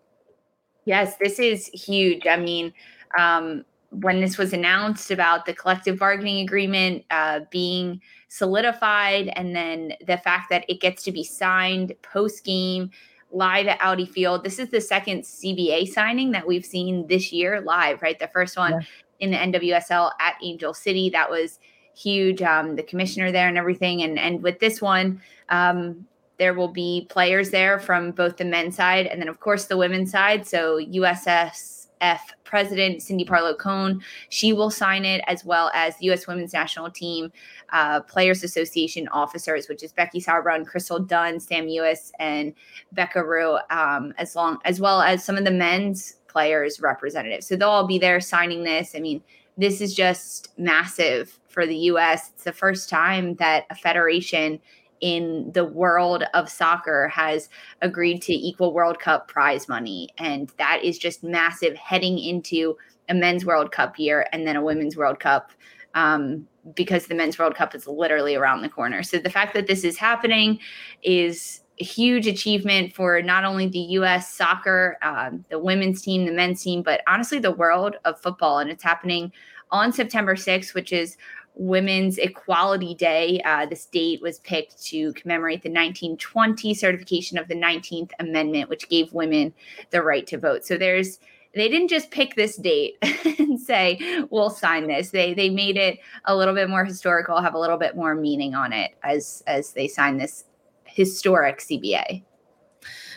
[0.86, 2.26] Yes, this is huge.
[2.28, 2.74] I mean,
[3.17, 9.94] um, when this was announced about the collective bargaining agreement uh, being solidified, and then
[10.06, 12.89] the fact that it gets to be signed post game
[13.34, 14.44] live at Audi Field.
[14.44, 18.20] This is the second CBA signing that we've seen this year live, right?
[18.20, 18.82] The first one yeah.
[19.20, 21.10] in the NWSL at Angel City.
[21.10, 21.60] That was
[21.96, 22.41] huge.
[22.41, 24.02] Um, the commissioner there and everything.
[24.04, 26.08] And and with this one, um,
[26.42, 29.78] there will be players there from both the men's side and then, of course, the
[29.78, 30.48] women's side.
[30.48, 36.26] So USSF President Cindy Parlow Cone, she will sign it, as well as the U.S.
[36.26, 37.32] Women's National Team
[37.74, 42.56] uh, Players Association officers, which is Becky Sauerbrunn, Crystal Dunn, Sam Mewis, and
[42.92, 47.46] Becca Rue, um, as long as well as some of the men's players representatives.
[47.46, 48.96] So they'll all be there signing this.
[48.96, 49.22] I mean,
[49.60, 52.32] this is just massive for the U.S.
[52.34, 54.60] It's the first time that a federation
[55.02, 57.50] in the world of soccer has
[57.82, 60.10] agreed to equal World Cup prize money.
[60.18, 62.78] And that is just massive heading into
[63.10, 65.52] a men's World Cup year and then a women's World Cup
[65.96, 69.04] um, because the men's World Cup is literally around the corner.
[69.04, 70.60] So the fact that this is happening
[71.02, 74.32] is a huge achievement for not only the U.S.
[74.32, 78.60] soccer, um, the women's team, the men's team, but honestly the world of football.
[78.60, 79.32] And it's happening
[79.72, 81.18] on September 6th, which is
[81.56, 83.42] Women's Equality Day.
[83.44, 88.90] Uh, this date was picked to commemorate the 1920 certification of the 19th Amendment, which
[88.90, 89.54] gave women
[89.92, 90.66] the right to vote.
[90.66, 91.20] So there's
[91.54, 92.98] they didn't just pick this date
[93.40, 95.12] and say we'll sign this.
[95.12, 98.56] They they made it a little bit more historical, have a little bit more meaning
[98.56, 100.46] on it as as they sign this
[100.86, 102.24] historic CBA.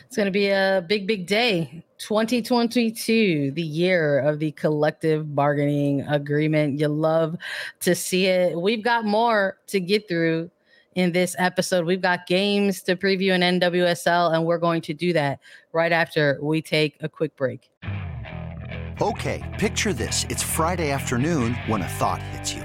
[0.06, 1.82] It's going to be a big, big day.
[1.98, 6.78] 2022, the year of the collective bargaining agreement.
[6.78, 7.36] You love
[7.80, 8.60] to see it.
[8.60, 10.50] We've got more to get through
[10.94, 11.84] in this episode.
[11.84, 15.40] We've got games to preview in NWSL, and we're going to do that
[15.72, 17.70] right after we take a quick break.
[19.00, 20.24] Okay, picture this.
[20.28, 22.64] It's Friday afternoon when a thought hits you.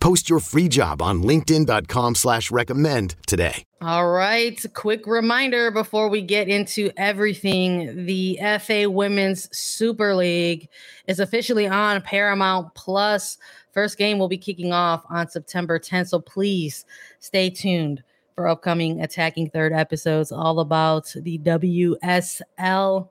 [0.00, 3.64] Post your free job on LinkedIn.com slash recommend today.
[3.80, 4.64] All right.
[4.74, 8.06] Quick reminder before we get into everything.
[8.06, 10.68] The FA Women's Super League
[11.06, 13.38] is officially on Paramount Plus.
[13.72, 16.08] First game will be kicking off on September 10th.
[16.08, 16.84] So please
[17.20, 18.02] stay tuned
[18.34, 23.08] for upcoming attacking third episodes all about the WSL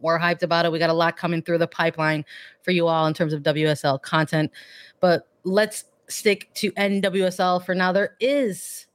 [0.00, 0.72] we're hyped about it.
[0.72, 2.24] We got a lot coming through the pipeline
[2.62, 4.52] for you all in terms of WSL content.
[5.00, 7.92] But let's stick to NWSL for now.
[7.92, 8.86] There is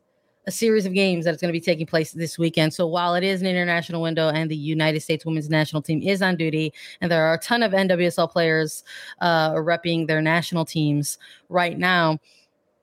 [0.48, 2.74] a series of games that is going to be taking place this weekend.
[2.74, 6.22] So while it is an international window and the United States women's national team is
[6.22, 8.84] on duty, and there are a ton of NWSL players
[9.22, 11.18] uh, repping their national teams
[11.50, 12.20] right now,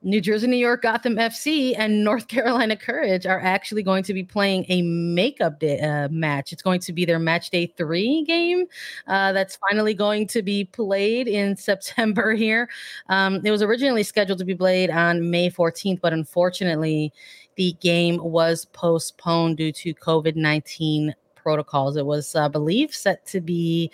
[0.01, 4.23] New Jersey, New York, Gotham FC, and North Carolina Courage are actually going to be
[4.23, 6.53] playing a makeup day, uh, match.
[6.53, 8.65] It's going to be their match day three game
[9.07, 12.69] uh, that's finally going to be played in September here.
[13.09, 17.11] Um, it was originally scheduled to be played on May 14th, but unfortunately,
[17.55, 21.97] the game was postponed due to COVID 19 protocols.
[21.97, 23.91] It was, I believe, set to be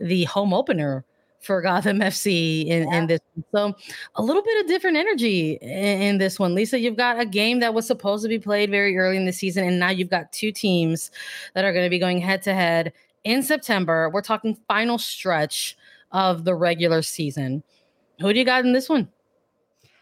[0.00, 1.06] the home opener
[1.40, 2.98] for Gotham FC in, yeah.
[2.98, 3.20] in this.
[3.52, 3.74] So
[4.16, 6.54] a little bit of different energy in, in, this one.
[6.54, 9.32] Lisa, you've got a game that was supposed to be played very early in the
[9.32, 11.10] season, and now you've got two teams
[11.54, 12.92] that are going to be going head to head
[13.24, 14.10] in September.
[14.10, 15.76] We're talking final stretch
[16.12, 17.62] of the regular season.
[18.20, 19.08] Who do you got in this one?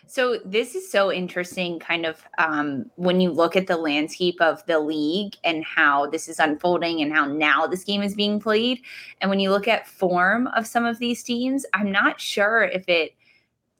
[0.07, 4.64] So this is so interesting, kind of um, when you look at the landscape of
[4.67, 8.81] the league and how this is unfolding and how now this game is being played.
[9.21, 12.88] And when you look at form of some of these teams, I'm not sure if
[12.88, 13.14] it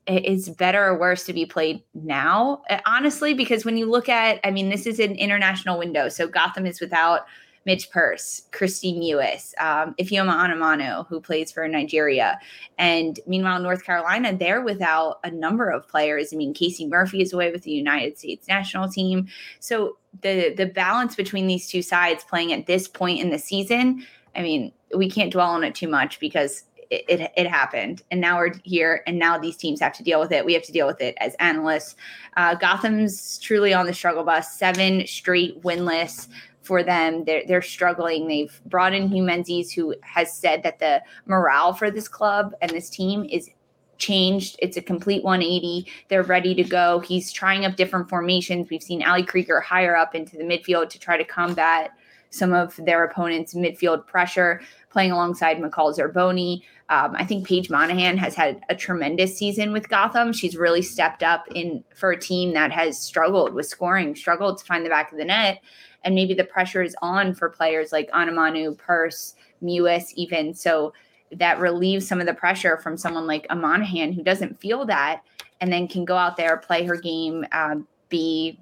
[0.07, 4.39] is better or worse to be played now, uh, honestly, because when you look at,
[4.45, 6.09] I mean, this is an international window.
[6.09, 7.27] So Gotham is without
[7.65, 12.39] Midge Purce, Kristie Mewis, um, Ifeoma Onumonu, who plays for Nigeria.
[12.79, 16.33] And meanwhile, North Carolina, they're without a number of players.
[16.33, 19.29] I mean, Casey Murphy is away with the United States national team.
[19.61, 24.07] So the the balance between these two sides playing at this point in the season,
[24.37, 28.21] I mean, we can't dwell on it too much because it, it, it, happened and
[28.21, 30.73] now we're here and now these teams have to deal with it we have to
[30.73, 31.97] deal with it as analysts
[32.37, 36.29] uh, gotham's truly on the struggle bus seven straight winless
[36.65, 37.25] for them.
[37.25, 38.27] They're, they're struggling.
[38.27, 42.71] They've brought in Hue Menzies, who has said that the morale for this club and
[42.71, 43.51] this team is
[43.99, 44.57] changed.
[44.59, 45.87] It's a complete 180.
[46.09, 47.01] They're ready to go.
[47.01, 48.69] He's trying up different formations.
[48.71, 51.93] We've seen Ali Krieger higher up into the midfield to try to combat
[52.35, 56.63] some of their opponents' midfield pressure, playing alongside McCall Zerboni.
[56.89, 60.33] Um, I think Paige Monaghan has had a tremendous season with Gotham.
[60.33, 64.65] She's really stepped up in for a team that has struggled with scoring, struggled to
[64.65, 65.61] find the back of the net
[66.05, 70.55] and maybe the pressure is on for players like Onumonu, Purce, Mewis, even.
[70.55, 70.93] So
[71.33, 75.23] that relieves some of the pressure from someone like a Monaghan who doesn't feel that
[75.61, 77.77] and then can go out there, play her game, uh,
[78.11, 78.61] be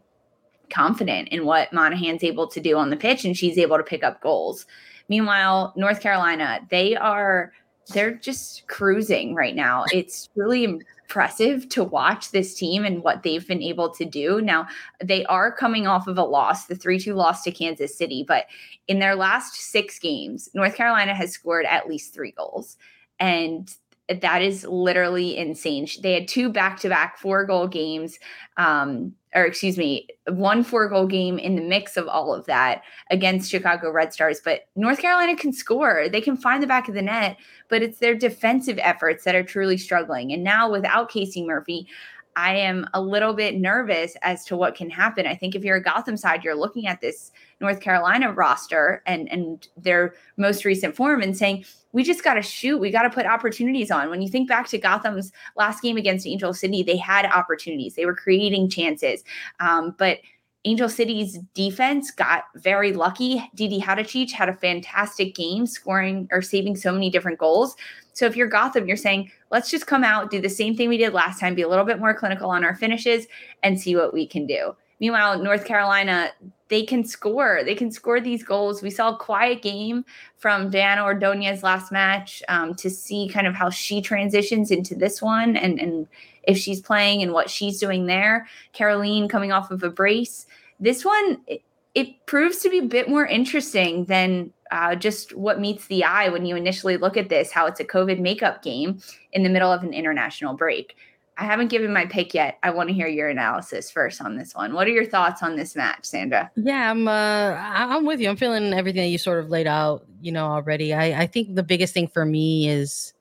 [0.72, 4.02] confident in what Monaghan's able to do on the pitch, and she's able to pick
[4.02, 4.66] up goals.
[5.08, 7.52] Meanwhile, North Carolina, they are
[7.92, 9.85] they're just cruising right now.
[9.92, 14.40] It's really impressive to watch this team and what they've been able to do.
[14.40, 14.66] Now,
[15.04, 18.46] they are coming off of a loss, the 3 2 loss to Kansas City, but
[18.88, 22.78] in their last six games, North Carolina has scored at least three goals.
[23.18, 23.72] And
[24.20, 25.87] that is literally insane.
[26.03, 28.18] They had two back to back four goal games,
[28.57, 32.83] um, or excuse me, one four goal game in the mix of all of that
[33.11, 34.40] against Chicago Red Stars.
[34.44, 37.98] But North Carolina can score, they can find the back of the net, but it's
[37.98, 40.33] their defensive efforts that are truly struggling.
[40.33, 41.88] And now without Casey Murphy,
[42.37, 45.27] I am a little bit nervous as to what can happen.
[45.27, 47.31] I think if you're a Gotham side, you're looking at this
[47.62, 52.42] North Carolina roster and and their most recent form and saying, we just got to
[52.42, 52.79] shoot.
[52.79, 54.11] We got to put opportunities on.
[54.11, 57.94] When you think back to Gotham's last game against Angel City, they had opportunities.
[57.94, 59.22] They were creating chances.
[59.61, 60.18] Um, but
[60.64, 63.51] Angel City's defense got very lucky.
[63.55, 67.75] Didi Haracic had a fantastic game, scoring or saving so many different goals.
[68.12, 70.98] So if you're Gotham, you're saying, let's just come out, do the same thing we
[70.98, 73.27] did last time, be a little bit more clinical on our finishes,
[73.62, 74.77] and see what we can do.
[75.01, 76.31] Meanwhile, North Carolina,
[76.72, 77.61] they can score.
[77.62, 78.80] They can score these goals.
[78.80, 80.06] We saw a quiet game
[80.38, 85.20] from Diana Ordonez last match um, to see kind of how she transitions into this
[85.20, 86.08] one and, and
[86.44, 88.48] if she's playing and what she's doing there.
[88.72, 90.46] Caroline coming off of a brace.
[90.80, 91.61] This one, it,
[91.94, 96.30] it proves to be a bit more interesting than uh, just what meets the eye
[96.30, 98.98] when you initially look at this, how it's a COVID makeup game
[99.32, 100.96] in the middle of an international break.
[101.38, 102.59] I haven't given my pick yet.
[102.62, 104.75] I want to hear your analysis first on this one.
[104.75, 106.51] What are your thoughts on this match, Sandra?
[106.57, 108.29] Yeah, I'm uh, I'm with you.
[108.29, 110.92] I'm feeling everything that you sort of laid out, you know, already.
[110.92, 113.14] I, I think the biggest thing for me is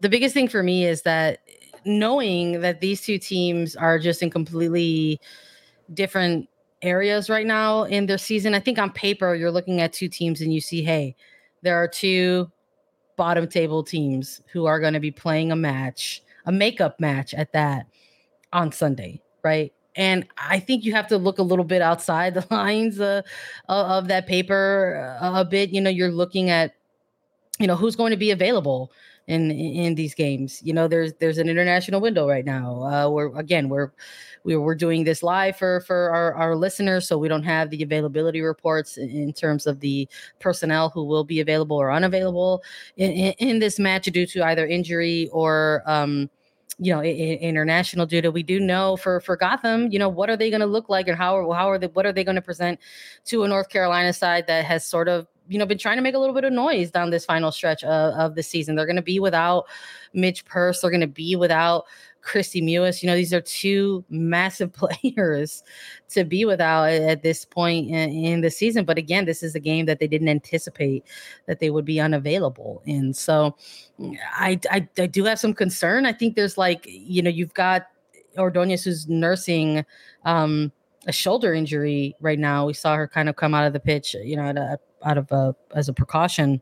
[0.00, 1.40] the biggest thing for me is that
[1.84, 5.20] knowing that these two teams are just in completely
[5.94, 6.48] different
[6.82, 8.54] areas right now in their season.
[8.54, 11.16] I think on paper, you're looking at two teams and you see, hey,
[11.62, 12.50] there are two
[13.16, 17.52] bottom table teams who are going to be playing a match, a makeup match at
[17.52, 17.86] that
[18.52, 19.72] on Sunday, right?
[19.96, 23.22] And I think you have to look a little bit outside the lines uh,
[23.68, 25.70] of that paper uh, a bit.
[25.70, 26.74] You know, you're looking at,
[27.58, 28.92] you know, who's going to be available
[29.28, 30.60] in in these games.
[30.64, 32.82] You know, there's there's an international window right now.
[32.82, 33.92] Uh, we're again we're
[34.44, 38.40] we're, doing this live for for our, our listeners, so we don't have the availability
[38.40, 40.08] reports in, in terms of the
[40.40, 42.62] personnel who will be available or unavailable
[42.96, 46.30] in, in, in this match due to either injury or um,
[46.78, 48.28] you know, international duty.
[48.28, 51.08] We do know for for Gotham, you know, what are they going to look like,
[51.08, 52.80] and how how are they what are they going to present
[53.26, 56.14] to a North Carolina side that has sort of you know been trying to make
[56.14, 58.76] a little bit of noise down this final stretch of, of the season.
[58.76, 59.66] They're going to be without
[60.12, 60.80] Midge Purce.
[60.80, 61.84] They're going to be without
[62.22, 63.02] Kristie Mewis.
[63.02, 65.62] You know, these are two massive players
[66.10, 68.84] to be without at this point in, in, the season.
[68.84, 71.04] But again, this is a game that they didn't anticipate
[71.46, 73.56] that they would be unavailable and So
[74.32, 76.06] I, I, I do have some concern.
[76.06, 77.86] I think there's like, you know, you've got
[78.36, 79.84] Ordonez who's nursing
[80.24, 80.72] um,
[81.06, 82.66] a shoulder injury right now.
[82.66, 85.18] We saw her kind of come out of the pitch, you know, at a, out
[85.18, 86.60] of a, as a precaution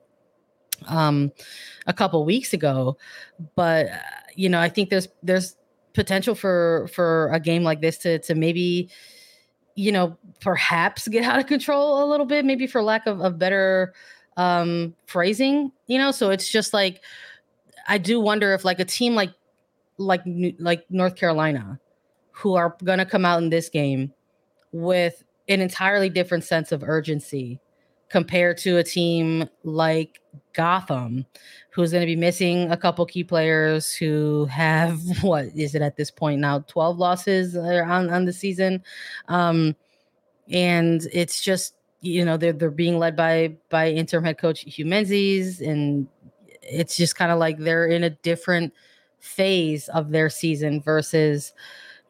[0.86, 1.32] um,
[1.86, 2.96] a couple weeks ago.
[3.54, 3.98] But uh,
[4.34, 5.56] you know, I think there's there's
[5.94, 8.90] potential for for a game like this to to maybe
[9.76, 13.38] you know perhaps get out of control a little bit maybe for lack of, of
[13.38, 13.94] better
[14.36, 17.00] um phrasing you know so it's just like
[17.88, 19.32] i do wonder if like a team like
[19.96, 20.20] like
[20.58, 21.80] like north carolina
[22.32, 24.12] who are going to come out in this game
[24.72, 27.58] with an entirely different sense of urgency
[28.08, 30.20] compared to a team like
[30.52, 31.26] Gotham,
[31.70, 35.96] who's going to be missing a couple key players who have what is it at
[35.96, 38.82] this point now 12 losses on, on the season.
[39.28, 39.76] Um,
[40.50, 44.86] and it's just, you know, they're, they're being led by, by interim head coach Hue
[44.86, 45.60] Menzies.
[45.60, 46.06] And
[46.62, 48.72] it's just kind of like they're in a different
[49.18, 51.52] phase of their season versus,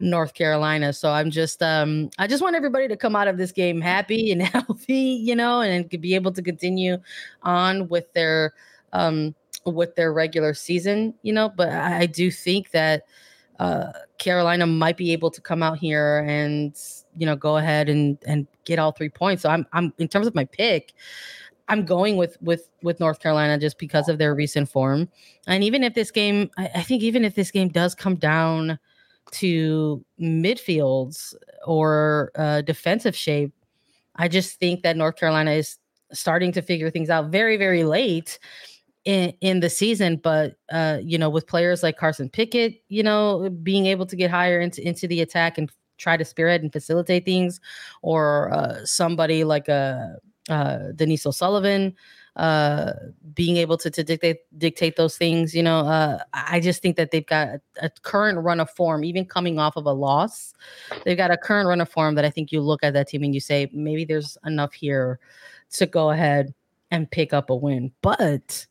[0.01, 0.93] North Carolina.
[0.93, 4.31] So I'm just um I just want everybody to come out of this game happy
[4.33, 6.99] and healthy, you know, and be able to continue
[7.43, 8.55] on with their
[8.93, 9.35] um
[9.65, 13.05] with their regular season, you know, but I, do think that
[13.59, 16.79] uh Carolina might be able to come out here and
[17.17, 19.43] you know go ahead and and get all three points.
[19.43, 20.93] So I'm I'm in terms of my pick,
[21.69, 25.09] I'm going with with with North Carolina just because of their recent form.
[25.47, 28.79] And even if this game, I, I think even if this game does come down
[29.33, 33.53] to midfields or uh, defensive shape.
[34.17, 35.79] I just think that North Carolina is
[36.13, 38.39] starting to figure things out very, very late
[39.05, 40.17] in, in the season.
[40.17, 44.31] But uh, you know, with players like Carson Pickett, you know, being able to get
[44.31, 47.61] higher into into the attack and try to spearhead and facilitate things,
[48.03, 50.19] or uh, somebody like a
[50.51, 51.95] uh, uh, Denise O'Sullivan,
[52.37, 52.93] uh,
[53.35, 55.55] being able to, to dictate dictate those things.
[55.55, 59.05] You know, uh, I just think that they've got a, a, current run of form,
[59.05, 60.53] even coming off of a loss.
[61.05, 63.23] They've got a current run of form that I think you look at that team
[63.23, 65.19] and you say maybe there's enough here
[65.73, 66.53] to go ahead
[66.91, 67.91] and pick up a win.
[68.03, 68.67] But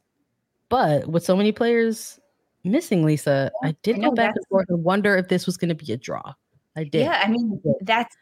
[0.70, 2.20] but with so many players
[2.64, 5.70] missing, Lisa, I did I go back and forth and wonder if this was going
[5.70, 6.34] to be a draw.
[6.76, 7.02] I did.
[7.02, 8.16] Yeah, I mean that's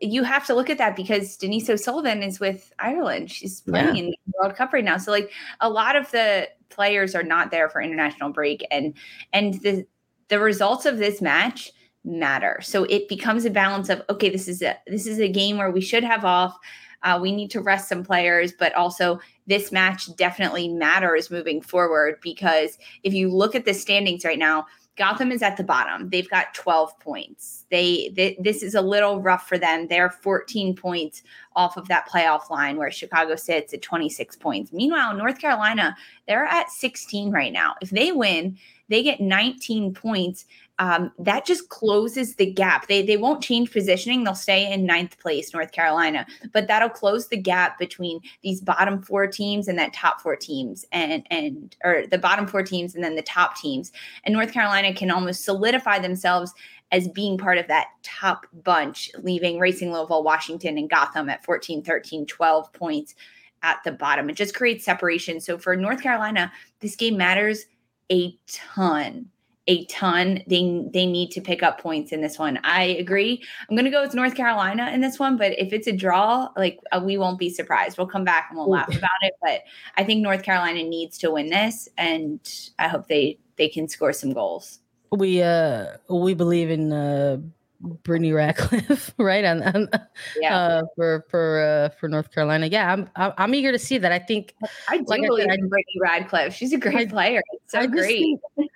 [0.00, 3.30] you have to look at that because Denise O'Sullivan is with Ireland.
[3.30, 4.02] She's playing yeah.
[4.04, 4.96] in the World Cup right now.
[4.96, 5.30] So like
[5.60, 8.94] a lot of the players are not there for international break and
[9.32, 9.86] and the
[10.28, 11.72] the results of this match
[12.04, 12.60] matter.
[12.62, 15.70] So it becomes a balance of okay, this is a this is a game where
[15.70, 16.56] we should have off.
[17.02, 22.16] Uh, we need to rest some players, but also this match definitely matters moving forward
[22.22, 24.66] because if you look at the standings right now,
[25.00, 26.10] Gotham is at the bottom.
[26.10, 27.64] They've got 12 points.
[27.70, 29.86] They, they, this is a little rough for them.
[29.88, 31.22] They're 14 points
[31.56, 34.72] off of that playoff line where Chicago sits at 26 points.
[34.72, 35.96] Meanwhile, North Carolina,
[36.26, 37.74] they're at 16 right now.
[37.80, 38.56] If they win,
[38.88, 40.46] they get 19 points
[40.80, 42.88] um, that just closes the gap.
[42.88, 46.26] They they won't change positioning; they'll stay in ninth place, North Carolina.
[46.54, 50.86] But that'll close the gap between these bottom four teams and that top four teams,
[50.90, 53.92] and and or the bottom four teams and then the top teams.
[54.24, 56.54] And North Carolina can almost solidify themselves
[56.92, 61.82] as being part of that top bunch, leaving Racing Louisville, Washington, and Gotham at 14,
[61.82, 63.14] 13, 12 points
[63.62, 64.30] at the bottom.
[64.30, 65.40] It just creates separation.
[65.40, 67.66] So for North Carolina, this game matters
[68.10, 69.30] a ton
[69.70, 70.42] a ton.
[70.48, 72.58] They they need to pick up points in this one.
[72.64, 73.40] I agree.
[73.68, 76.48] I'm going to go with North Carolina in this one, but if it's a draw,
[76.56, 77.96] like uh, we won't be surprised.
[77.96, 79.60] We'll come back and we'll laugh about it, but
[79.96, 82.40] I think North Carolina needs to win this and
[82.80, 84.80] I hope they they can score some goals.
[85.12, 87.38] We uh we believe in uh
[87.80, 89.44] Brittany Ratcliffe, right?
[89.44, 90.00] And, and
[90.38, 94.12] yeah, uh, for for uh, for North Carolina, yeah, I'm I'm eager to see that.
[94.12, 94.54] I think
[94.88, 96.54] I do like believe I said, in Brittany Ratcliffe.
[96.54, 97.42] She's a great I, player.
[97.52, 98.38] It's so I great.
[98.56, 98.70] Think,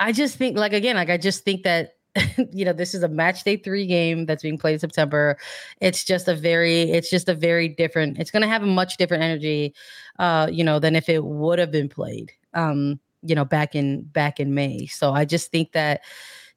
[0.00, 1.96] I just think, like again, like I just think that
[2.52, 5.38] you know this is a match day three game that's being played in September.
[5.80, 8.18] It's just a very, it's just a very different.
[8.18, 9.74] It's going to have a much different energy,
[10.18, 14.02] uh, you know, than if it would have been played, um, you know, back in
[14.02, 14.86] back in May.
[14.86, 16.02] So I just think that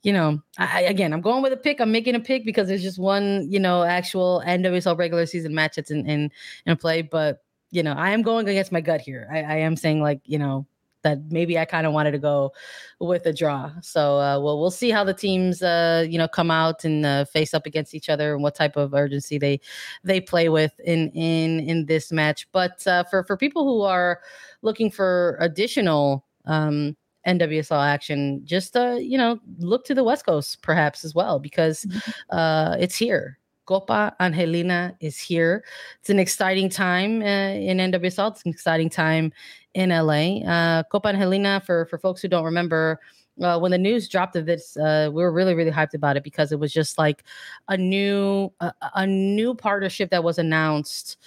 [0.04, 1.80] you know, I, again, I'm going with a pick.
[1.80, 5.78] I'm making a pick because there's just one, you know, actual NWSL regular season match
[5.78, 6.32] that's in in,
[6.66, 7.02] in play.
[7.02, 7.42] But
[7.72, 9.28] you know, I am going against my gut here.
[9.32, 10.68] I, I am saying like, you know,
[11.04, 12.52] that maybe I kind of wanted to go
[13.00, 13.72] with a draw.
[13.82, 17.26] So uh, well, we'll see how the teams uh, you know come out and uh,
[17.26, 19.62] face up against each other and what type of urgency they
[20.04, 22.48] they play with in in in this match.
[22.52, 24.22] But uh, for for people who are
[24.62, 26.96] looking for additional um,
[27.28, 31.86] NWSL action, just uh, you know look to the West Coast perhaps as well because
[31.86, 32.38] mm-hmm.
[32.38, 33.40] uh, it's here.
[33.66, 35.64] Copa Angelina is here.
[36.02, 38.32] It's an exciting time uh, in NWSL.
[38.32, 39.32] It's an exciting time
[39.74, 40.40] in LA.
[40.46, 43.00] Uh, Copa Angelina, for for folks who don't remember,
[43.42, 46.24] uh, when the news dropped of this, uh, we were really really hyped about it
[46.24, 47.24] because it was just like
[47.70, 51.18] a new a, a new partnership that was announced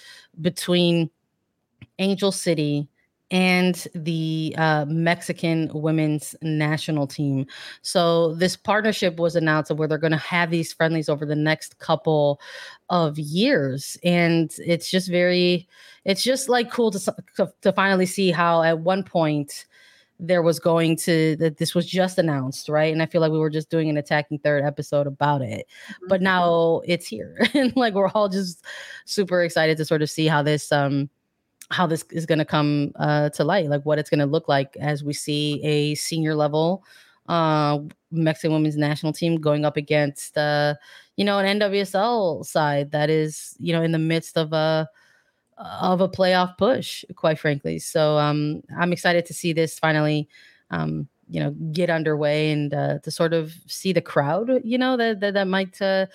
[0.41, 1.09] between
[1.97, 2.87] Angel City
[3.31, 7.45] and the uh, Mexican women's national team.
[7.81, 11.79] So this partnership was announced where they're going to have these friendlies over the next
[11.79, 12.39] couple
[12.89, 15.67] of years, and it's just very,
[16.05, 19.65] it's just like cool to to, finally see how at one point
[20.19, 23.37] there was going to that this was just announced right and i feel like we
[23.37, 26.07] were just doing an attacking third episode about it mm-hmm.
[26.07, 28.65] but now it's here and like we're all just
[29.05, 31.07] super excited to sort of see how this um
[31.69, 34.47] how this is going to come uh, to light, like what it's going to look
[34.47, 36.83] like as we see a senior level
[37.29, 37.79] uh,
[38.11, 40.75] Mexican women's national team going up against, uh,
[41.17, 44.89] you know, an NWSL side that is, you know, in the midst of a
[45.57, 47.79] of a playoff push, quite frankly.
[47.79, 50.29] So um, I'm excited to see this finally,
[50.69, 54.95] um, you know, get underway and uh, to sort of see the crowd, you know,
[54.97, 56.05] that that, that might uh,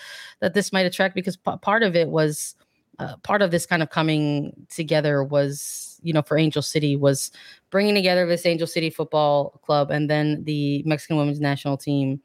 [0.40, 2.54] that this might attract because p- part of it was
[2.98, 7.30] uh, part of this kind of coming together was, you know, for Angel City was
[7.70, 12.20] bringing together this Angel City Football Club and then the Mexican Women's National Team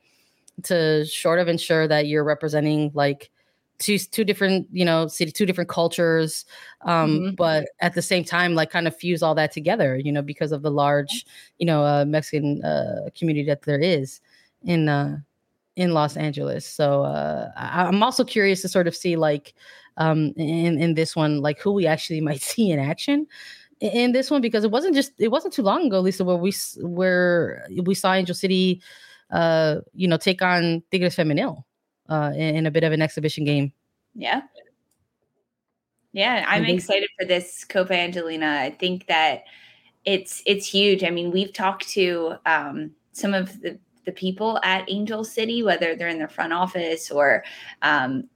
[0.64, 3.30] to sort of ensure that you're representing like
[3.80, 6.46] two two different you know city two different cultures
[6.82, 7.36] um mm-hmm.
[7.36, 10.52] but at the same time like kind of fuse all that together you know because
[10.52, 11.26] of the large
[11.60, 14.20] you know uh, mexican uh, community that there is
[14.64, 15.18] in uh
[15.76, 19.54] in los angeles so uh I, i'm also curious to sort of see like
[19.98, 23.28] um, in in this one, like who we actually might see in action
[23.80, 26.54] in this one because it wasn't just it wasn't too long ago, Lisa, where we
[26.78, 28.82] where we saw Angel City,
[29.32, 31.64] uh, you know, take on Tigres Femenil
[32.10, 33.72] uh, in, in a bit of an exhibition game.
[34.16, 34.42] Yeah.
[36.14, 38.60] Yeah, I'm excited for this Copa Angelina.
[38.62, 39.44] I think that
[40.04, 41.04] it's it's huge.
[41.04, 45.96] I mean, we've talked to um, some of the the people at Angel City, whether
[45.96, 47.44] they're in their front office or
[47.84, 48.28] um,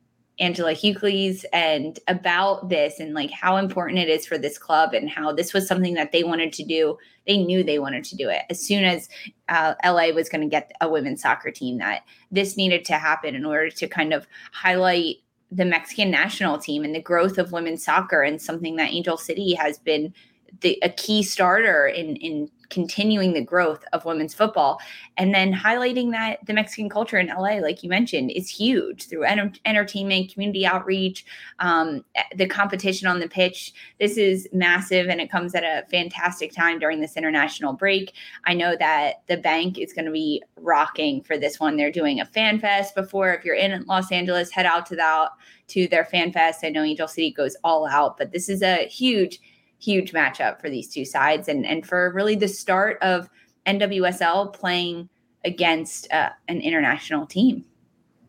[0.41, 5.07] Angela Hucles and about this and like how important it is for this club and
[5.07, 6.97] how this was something that they wanted to do.
[7.27, 9.07] They knew they wanted to do it as soon as
[9.47, 13.35] uh, LA was going to get a women's soccer team, that this needed to happen
[13.35, 15.17] in order to kind of highlight
[15.51, 19.53] the Mexican national team and the growth of women's soccer and something that Angel City
[19.53, 20.13] has been
[20.61, 24.79] the, a key starter in in continuing the growth of women's football
[25.17, 29.23] and then highlighting that the Mexican culture in LA, like you mentioned, is huge through
[29.23, 31.25] enter- entertainment, community outreach,
[31.59, 32.03] um,
[32.35, 33.73] the competition on the pitch.
[33.99, 38.13] This is massive and it comes at a fantastic time during this international break.
[38.45, 41.75] I know that the bank is going to be rocking for this one.
[41.75, 43.33] They're doing a fan fest before.
[43.33, 45.29] If you're in Los Angeles, head out to that
[45.67, 46.63] to their fan fest.
[46.63, 49.39] I know Angel City goes all out, but this is a huge
[49.81, 53.29] huge matchup for these two sides and and for really the start of
[53.65, 55.09] NWSL playing
[55.43, 57.65] against uh, an international team.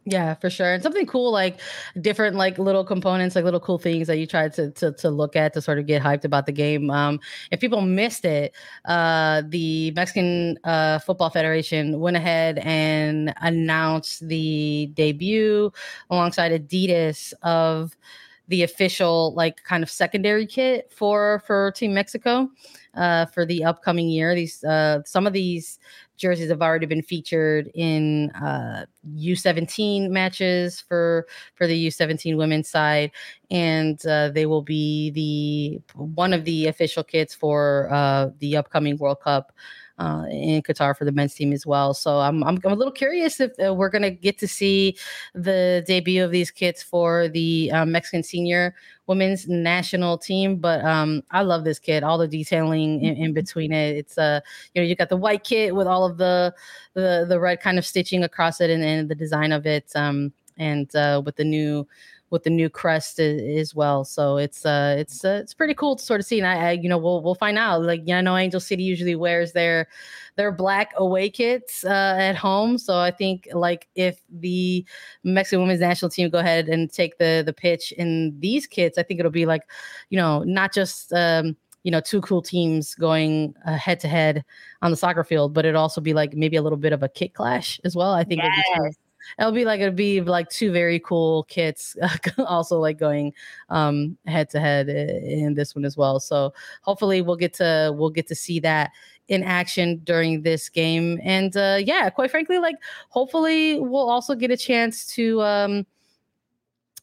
[0.05, 0.75] Yeah, for sure.
[0.75, 1.61] And something cool, like
[2.01, 5.37] different, like little components, like little cool things that you tried to to, to look
[5.37, 6.91] at to sort of get hyped about the game.
[6.91, 7.21] Um,
[7.53, 8.53] if people missed it,
[8.87, 15.73] uh, the Mexican uh, Football Federation went ahead and announced the debut
[16.11, 17.97] alongside Adidas of
[18.49, 22.49] the official like kind of secondary kit for for Team Mexico
[22.95, 24.35] uh, for the upcoming year.
[24.35, 25.79] These uh, some of these
[26.17, 28.87] jerseys have already been featured in uh,
[29.17, 33.11] U17 matches for for the U17 women's side,
[33.51, 38.97] and uh, they will be the one of the official kits for uh, the upcoming
[38.97, 39.53] World Cup
[39.99, 41.95] uh, in Qatar for the men's team as well.
[41.95, 44.97] So I'm I'm, I'm a little curious if uh, we're gonna get to see
[45.35, 48.75] the debut of these kits for the uh, Mexican senior
[49.07, 50.57] women's national team.
[50.57, 53.33] But um, I love this kit, all the detailing in, in, mm-hmm.
[53.35, 53.97] between it.
[53.97, 54.41] It's uh,
[54.75, 56.55] you know, you got the white kit with all of the
[56.95, 59.91] the the red kind of stitching across it and, and the design of it.
[59.95, 61.87] Um, and uh, with the new
[62.33, 64.05] with the new crest as well.
[64.05, 66.39] So it's uh it's uh, it's pretty cool to sort of see.
[66.39, 67.83] And I, I, you know we'll we'll find out.
[67.83, 69.87] Like know, I know Angel City usually wears their
[70.37, 72.79] their black away kits uh, at home.
[72.79, 74.85] So I think like if the
[75.23, 79.03] Mexican women's national team go ahead and take the the pitch in these kits, I
[79.03, 79.69] think it'll be like
[80.09, 84.43] you know not just um you know two cool teams going head to head
[84.81, 87.09] on the soccer field but it'd also be like maybe a little bit of a
[87.09, 88.95] kit clash as well i think yes
[89.39, 91.97] it'll be like it'll be like two very cool kits
[92.47, 93.33] also like going
[93.69, 96.21] um head to head in this one as well.
[96.21, 96.53] So
[96.83, 98.91] hopefully we'll get to we'll get to see that
[99.29, 101.21] in action during this game.
[101.23, 102.77] And uh yeah quite frankly like
[103.09, 105.87] hopefully we'll also get a chance to um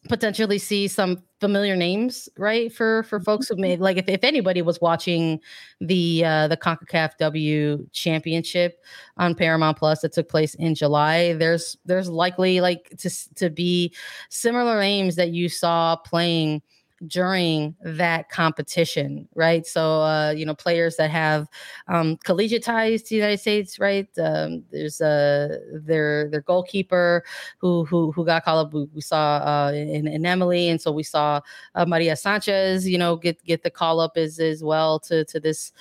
[0.08, 2.72] potentially see some familiar names, right?
[2.72, 5.40] For for folks who made like if, if anybody was watching
[5.80, 8.82] the uh the CONCACAF W championship
[9.18, 13.94] on Paramount Plus that took place in July, there's there's likely like to to be
[14.30, 16.62] similar names that you saw playing
[17.06, 19.66] during that competition, right?
[19.66, 21.48] So, uh, you know, players that have
[21.88, 24.08] um, collegiate ties to the United States, right?
[24.18, 27.24] Um, there's uh, their their goalkeeper
[27.58, 28.74] who who who got called up.
[28.74, 31.40] We, we saw uh, in, in Emily, and so we saw
[31.74, 35.40] uh, Maria Sanchez, you know, get get the call up as as well to to
[35.40, 35.72] this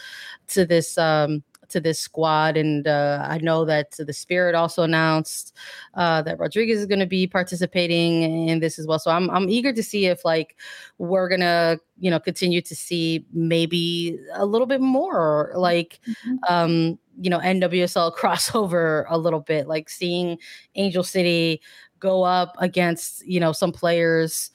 [0.47, 2.57] to this um, to this squad.
[2.57, 5.55] And uh, I know that the Spirit also announced
[5.93, 8.99] uh, that Rodriguez is going to be participating in this as well.
[8.99, 10.57] So I'm I'm eager to see if like
[10.97, 16.35] we're gonna you know continue to see maybe a little bit more like mm-hmm.
[16.53, 20.37] um you know NWSL crossover a little bit, like seeing
[20.75, 21.61] Angel City
[21.99, 24.51] go up against you know some players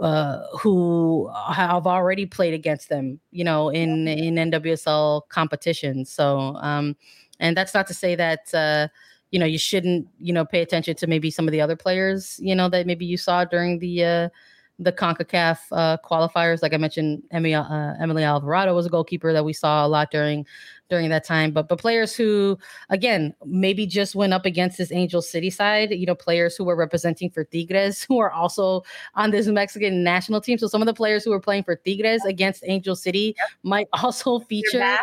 [0.00, 6.10] uh, who have already played against them, you know, in in NWSL competitions.
[6.10, 6.96] So, um,
[7.40, 8.88] and that's not to say that uh,
[9.30, 12.38] you know you shouldn't, you know, pay attention to maybe some of the other players,
[12.40, 14.28] you know, that maybe you saw during the uh,
[14.78, 16.62] the CONCACAF uh, qualifiers.
[16.62, 20.10] Like I mentioned, Emily, uh, Emily Alvarado was a goalkeeper that we saw a lot
[20.10, 20.46] during
[20.88, 21.50] during that time.
[21.50, 22.58] But but players who,
[22.90, 25.90] again, maybe just went up against this Angel City side.
[25.90, 28.82] You know, players who were representing for Tigres who are also
[29.14, 30.58] on this Mexican national team.
[30.58, 33.48] So some of the players who were playing for Tigres against Angel City yep.
[33.62, 34.98] might also feature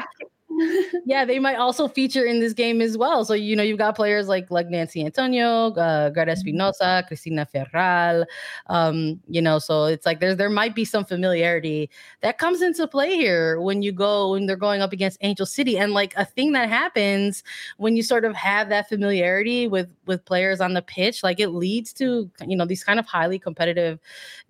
[1.05, 3.25] yeah, they might also feature in this game as well.
[3.25, 6.37] So you know, you've got players like like Nancy Antonio, uh, Greta mm-hmm.
[6.37, 8.25] Espinosa, Cristina Ferral.
[8.67, 11.89] Um, you know, so it's like there's there might be some familiarity
[12.21, 15.77] that comes into play here when you go when they're going up against Angel City,
[15.77, 17.43] and like a thing that happens
[17.77, 21.49] when you sort of have that familiarity with with players on the pitch, like it
[21.49, 23.99] leads to you know these kind of highly competitive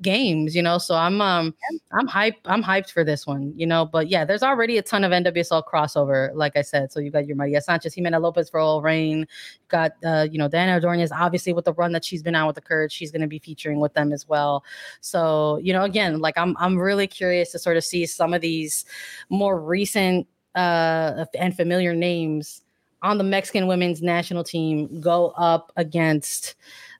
[0.02, 0.56] games.
[0.56, 1.54] You know, so I'm um
[1.92, 3.54] I'm hyped I'm hyped for this one.
[3.56, 6.92] You know, but yeah, there's already a ton of NWSL cross crossover, like I said.
[6.92, 9.20] So you got your Maria Sanchez, Jimena Lopez for OL Reign.
[9.20, 9.26] You
[9.68, 12.56] got uh, you know, Diana Ordonez, obviously with the run that she's been on with
[12.56, 14.64] the Courage, she's gonna be featuring with them as well.
[15.02, 18.42] So, you know, again, like I'm I'm really curious to sort of see some of
[18.42, 18.86] these
[19.30, 22.62] more recent uh and familiar names
[23.02, 26.56] on the Mexican women's national team go up against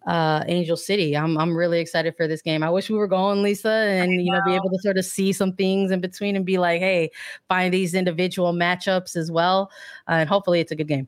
[0.08, 1.16] uh, Angel City.
[1.16, 2.64] I'm I'm really excited for this game.
[2.64, 5.34] I wish we were going, Lisa, and you know, be able to sort of see
[5.34, 7.12] some things in between and be like, hey,
[7.48, 9.72] find these individual matchups as well,
[10.08, 11.08] uh, and hopefully it's a good game.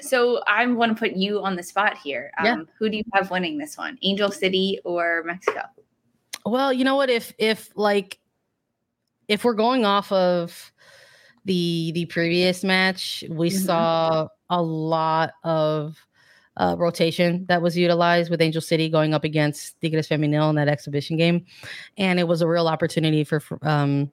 [0.00, 2.30] So I want to put you on the spot here.
[2.38, 2.56] Um, yeah.
[2.78, 5.62] Who do you have winning this one, Angel City or Mexico?
[6.44, 7.10] Well, you know what?
[7.10, 8.18] If if like
[9.28, 10.72] if we're going off of
[11.44, 13.64] the the previous match, we mm-hmm.
[13.64, 16.05] saw a lot of
[16.56, 20.68] uh, rotation that was utilized with Angel City going up against Tigres Femenil in that
[20.68, 21.44] exhibition game,
[21.96, 24.10] and it was a real opportunity for um,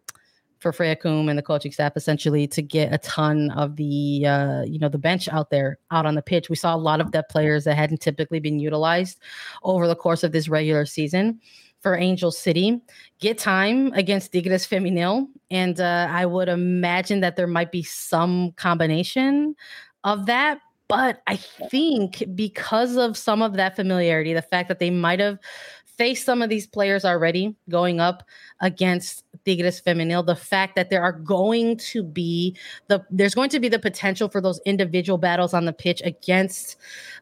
[0.60, 4.64] for Freya Coombe and the coaching staff essentially to get a ton of the uh,
[4.64, 6.50] you know the bench out there out on the pitch.
[6.50, 9.20] We saw a lot of depth players that hadn't typically been utilized
[9.64, 11.40] over the course of this regular season
[11.84, 12.82] for Angel City
[13.20, 15.28] get time against Tigres Femenil.
[15.52, 19.56] And uh, I would imagine that there might be some combination
[20.06, 20.60] of that.
[20.88, 25.40] But I think because of some of that familiarity, the fact that they might have
[25.98, 28.24] faced some of these players already going up
[28.62, 32.56] against Tigres Femenil, the fact that there are going to be
[32.88, 36.78] the there's going to be the potential for those individual battles on the pitch against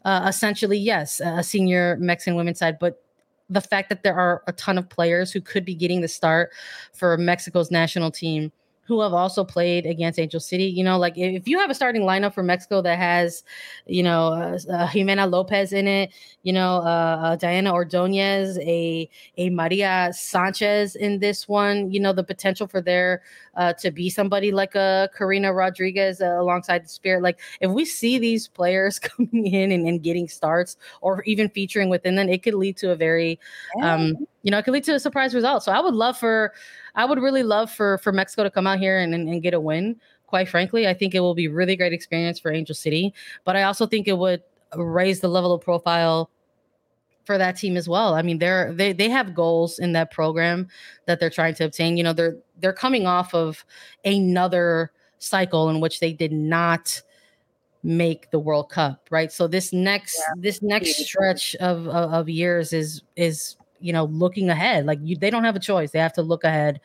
[0.05, 3.03] uh, essentially yes a senior Mexican women's side, but
[3.49, 6.51] the fact that there are a ton of players who could be getting the start
[6.93, 8.51] for Mexico's national team
[8.91, 10.65] who have also played against Angel City.
[10.65, 13.41] You know, like if you have a starting lineup for Mexico that has,
[13.85, 16.11] you know, uh, uh, Jimena Lopez in it,
[16.43, 22.11] you know, uh, uh, Diana Ordonez, a a Maria Sanchez in this one, you know,
[22.11, 23.21] the potential for there
[23.55, 27.23] uh, to be somebody like a Karina Rodriguez uh, alongside the Spirit.
[27.23, 31.87] Like if we see these players coming in and, and, getting starts or even featuring
[31.87, 33.39] within them, it could lead to a very,
[33.83, 35.63] um, you know, it could lead to a surprise result.
[35.63, 36.53] So I would love for
[36.95, 39.53] I would really love for for Mexico to come out here and, and, and get
[39.53, 39.99] a win.
[40.27, 43.13] Quite frankly, I think it will be really great experience for Angel City,
[43.43, 44.41] but I also think it would
[44.75, 46.29] raise the level of profile
[47.25, 48.13] for that team as well.
[48.13, 50.67] I mean, they're they they have goals in that program
[51.05, 51.97] that they're trying to obtain.
[51.97, 53.65] You know, they're they're coming off of
[54.05, 57.01] another cycle in which they did not
[57.83, 59.31] make the World Cup, right?
[59.31, 60.41] So this next yeah.
[60.41, 65.15] this next stretch of, of, of years is is you know looking ahead like you
[65.15, 66.79] they don't have a choice they have to look ahead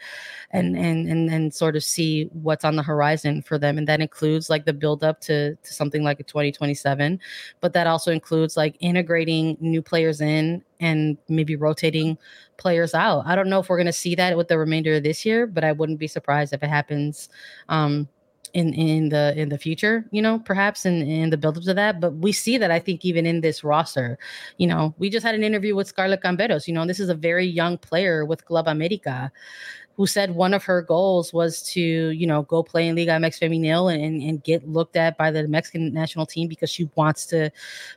[0.50, 4.00] and and and, and sort of see what's on the horizon for them and that
[4.00, 7.18] includes like the build up to, to something like a 2027
[7.60, 12.18] but that also includes like integrating new players in and maybe rotating
[12.58, 13.26] players out.
[13.26, 15.46] I don't know if we're going to see that with the remainder of this year
[15.46, 17.28] but i wouldn't be surprised if it happens
[17.68, 18.08] um
[18.56, 21.74] in in the in the future, you know, perhaps in in the build up to
[21.74, 22.00] that.
[22.00, 24.18] But we see that I think even in this roster,
[24.56, 26.66] you know, we just had an interview with Scarlett Camberos.
[26.66, 29.30] You know, this is a very young player with Club America
[29.96, 33.40] who said one of her goals was to, you know, go play in Liga MX
[33.40, 37.50] Femenil and, and get looked at by the Mexican national team because she wants to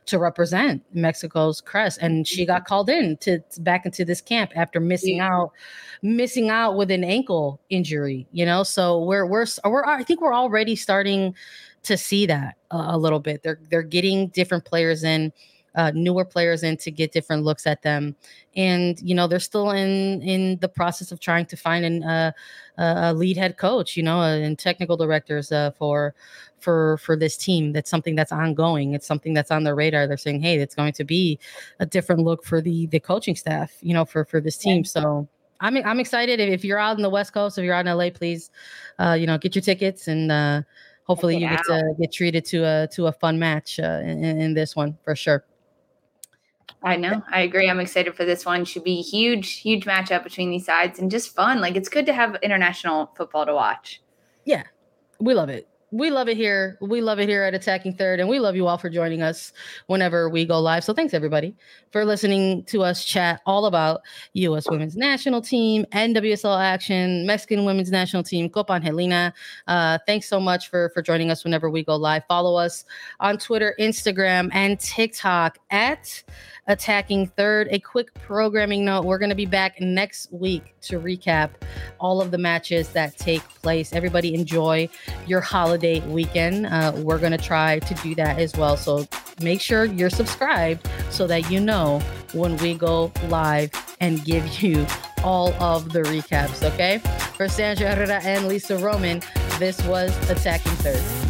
[0.06, 1.98] to represent Mexico's crest.
[2.00, 2.52] And she mm-hmm.
[2.52, 5.30] got called in to, to back into this camp after missing yeah.
[5.30, 5.52] out,
[6.00, 8.62] missing out with an ankle injury, you know.
[8.62, 11.34] So we're we're we're I think we're already starting
[11.82, 13.42] to see that a, a little bit.
[13.42, 15.32] They're they're getting different players in
[15.74, 18.16] uh, newer players in to get different looks at them.
[18.56, 22.32] And you know they're still in in the process of trying to find an, uh,
[22.78, 26.14] a lead head coach, you know, and technical directors uh, for
[26.58, 27.72] for for this team.
[27.72, 28.94] That's something that's ongoing.
[28.94, 30.06] It's something that's on their radar.
[30.06, 31.38] They're saying, hey, it's going to be
[31.78, 34.84] a different look for the the coaching staff, you know, for for this team.
[34.84, 35.28] So.
[35.62, 36.40] I'm I'm excited.
[36.40, 38.50] If you're out in the West Coast, if you're out in LA, please,
[38.98, 40.62] uh, you know, get your tickets and uh,
[41.10, 44.54] hopefully you get to get treated to a to a fun match uh, in, in,
[44.54, 45.44] this one for sure.
[46.82, 47.22] I know.
[47.30, 47.68] I agree.
[47.68, 48.64] I'm excited for this one.
[48.64, 51.60] Should be huge, huge matchup between these sides and just fun.
[51.60, 54.02] Like it's good to have international football to watch.
[54.44, 54.64] Yeah.
[55.20, 56.78] We love it we love it here.
[56.80, 59.52] We love it here at Attacking Third, and we love you all for joining us
[59.86, 60.84] whenever we go live.
[60.84, 61.54] So thanks everybody
[61.90, 64.02] for listening to us chat all about
[64.34, 64.70] U.S.
[64.70, 69.34] Women's National Team, NWSL action, Mexican Women's National Team, Copa Angelina.
[69.66, 72.22] Uh, thanks so much for for joining us whenever we go live.
[72.28, 72.84] Follow us
[73.18, 76.22] on Twitter, Instagram, and TikTok at
[76.70, 77.68] attacking third.
[77.70, 81.50] A quick programming note we're going to be back next week to recap
[81.98, 83.92] all of the matches that take place.
[83.92, 84.88] Everybody enjoy
[85.26, 86.66] your holiday weekend.
[86.66, 88.76] Uh, we're going to try to do that as well.
[88.76, 89.06] So
[89.42, 92.00] make sure you're subscribed so that you know
[92.32, 94.86] when we go live and give you
[95.22, 96.62] all of the recaps.
[96.72, 96.98] Okay.
[97.36, 99.22] For Sandra Herrera and Lisa Roman,
[99.58, 101.29] this was Attacking Third.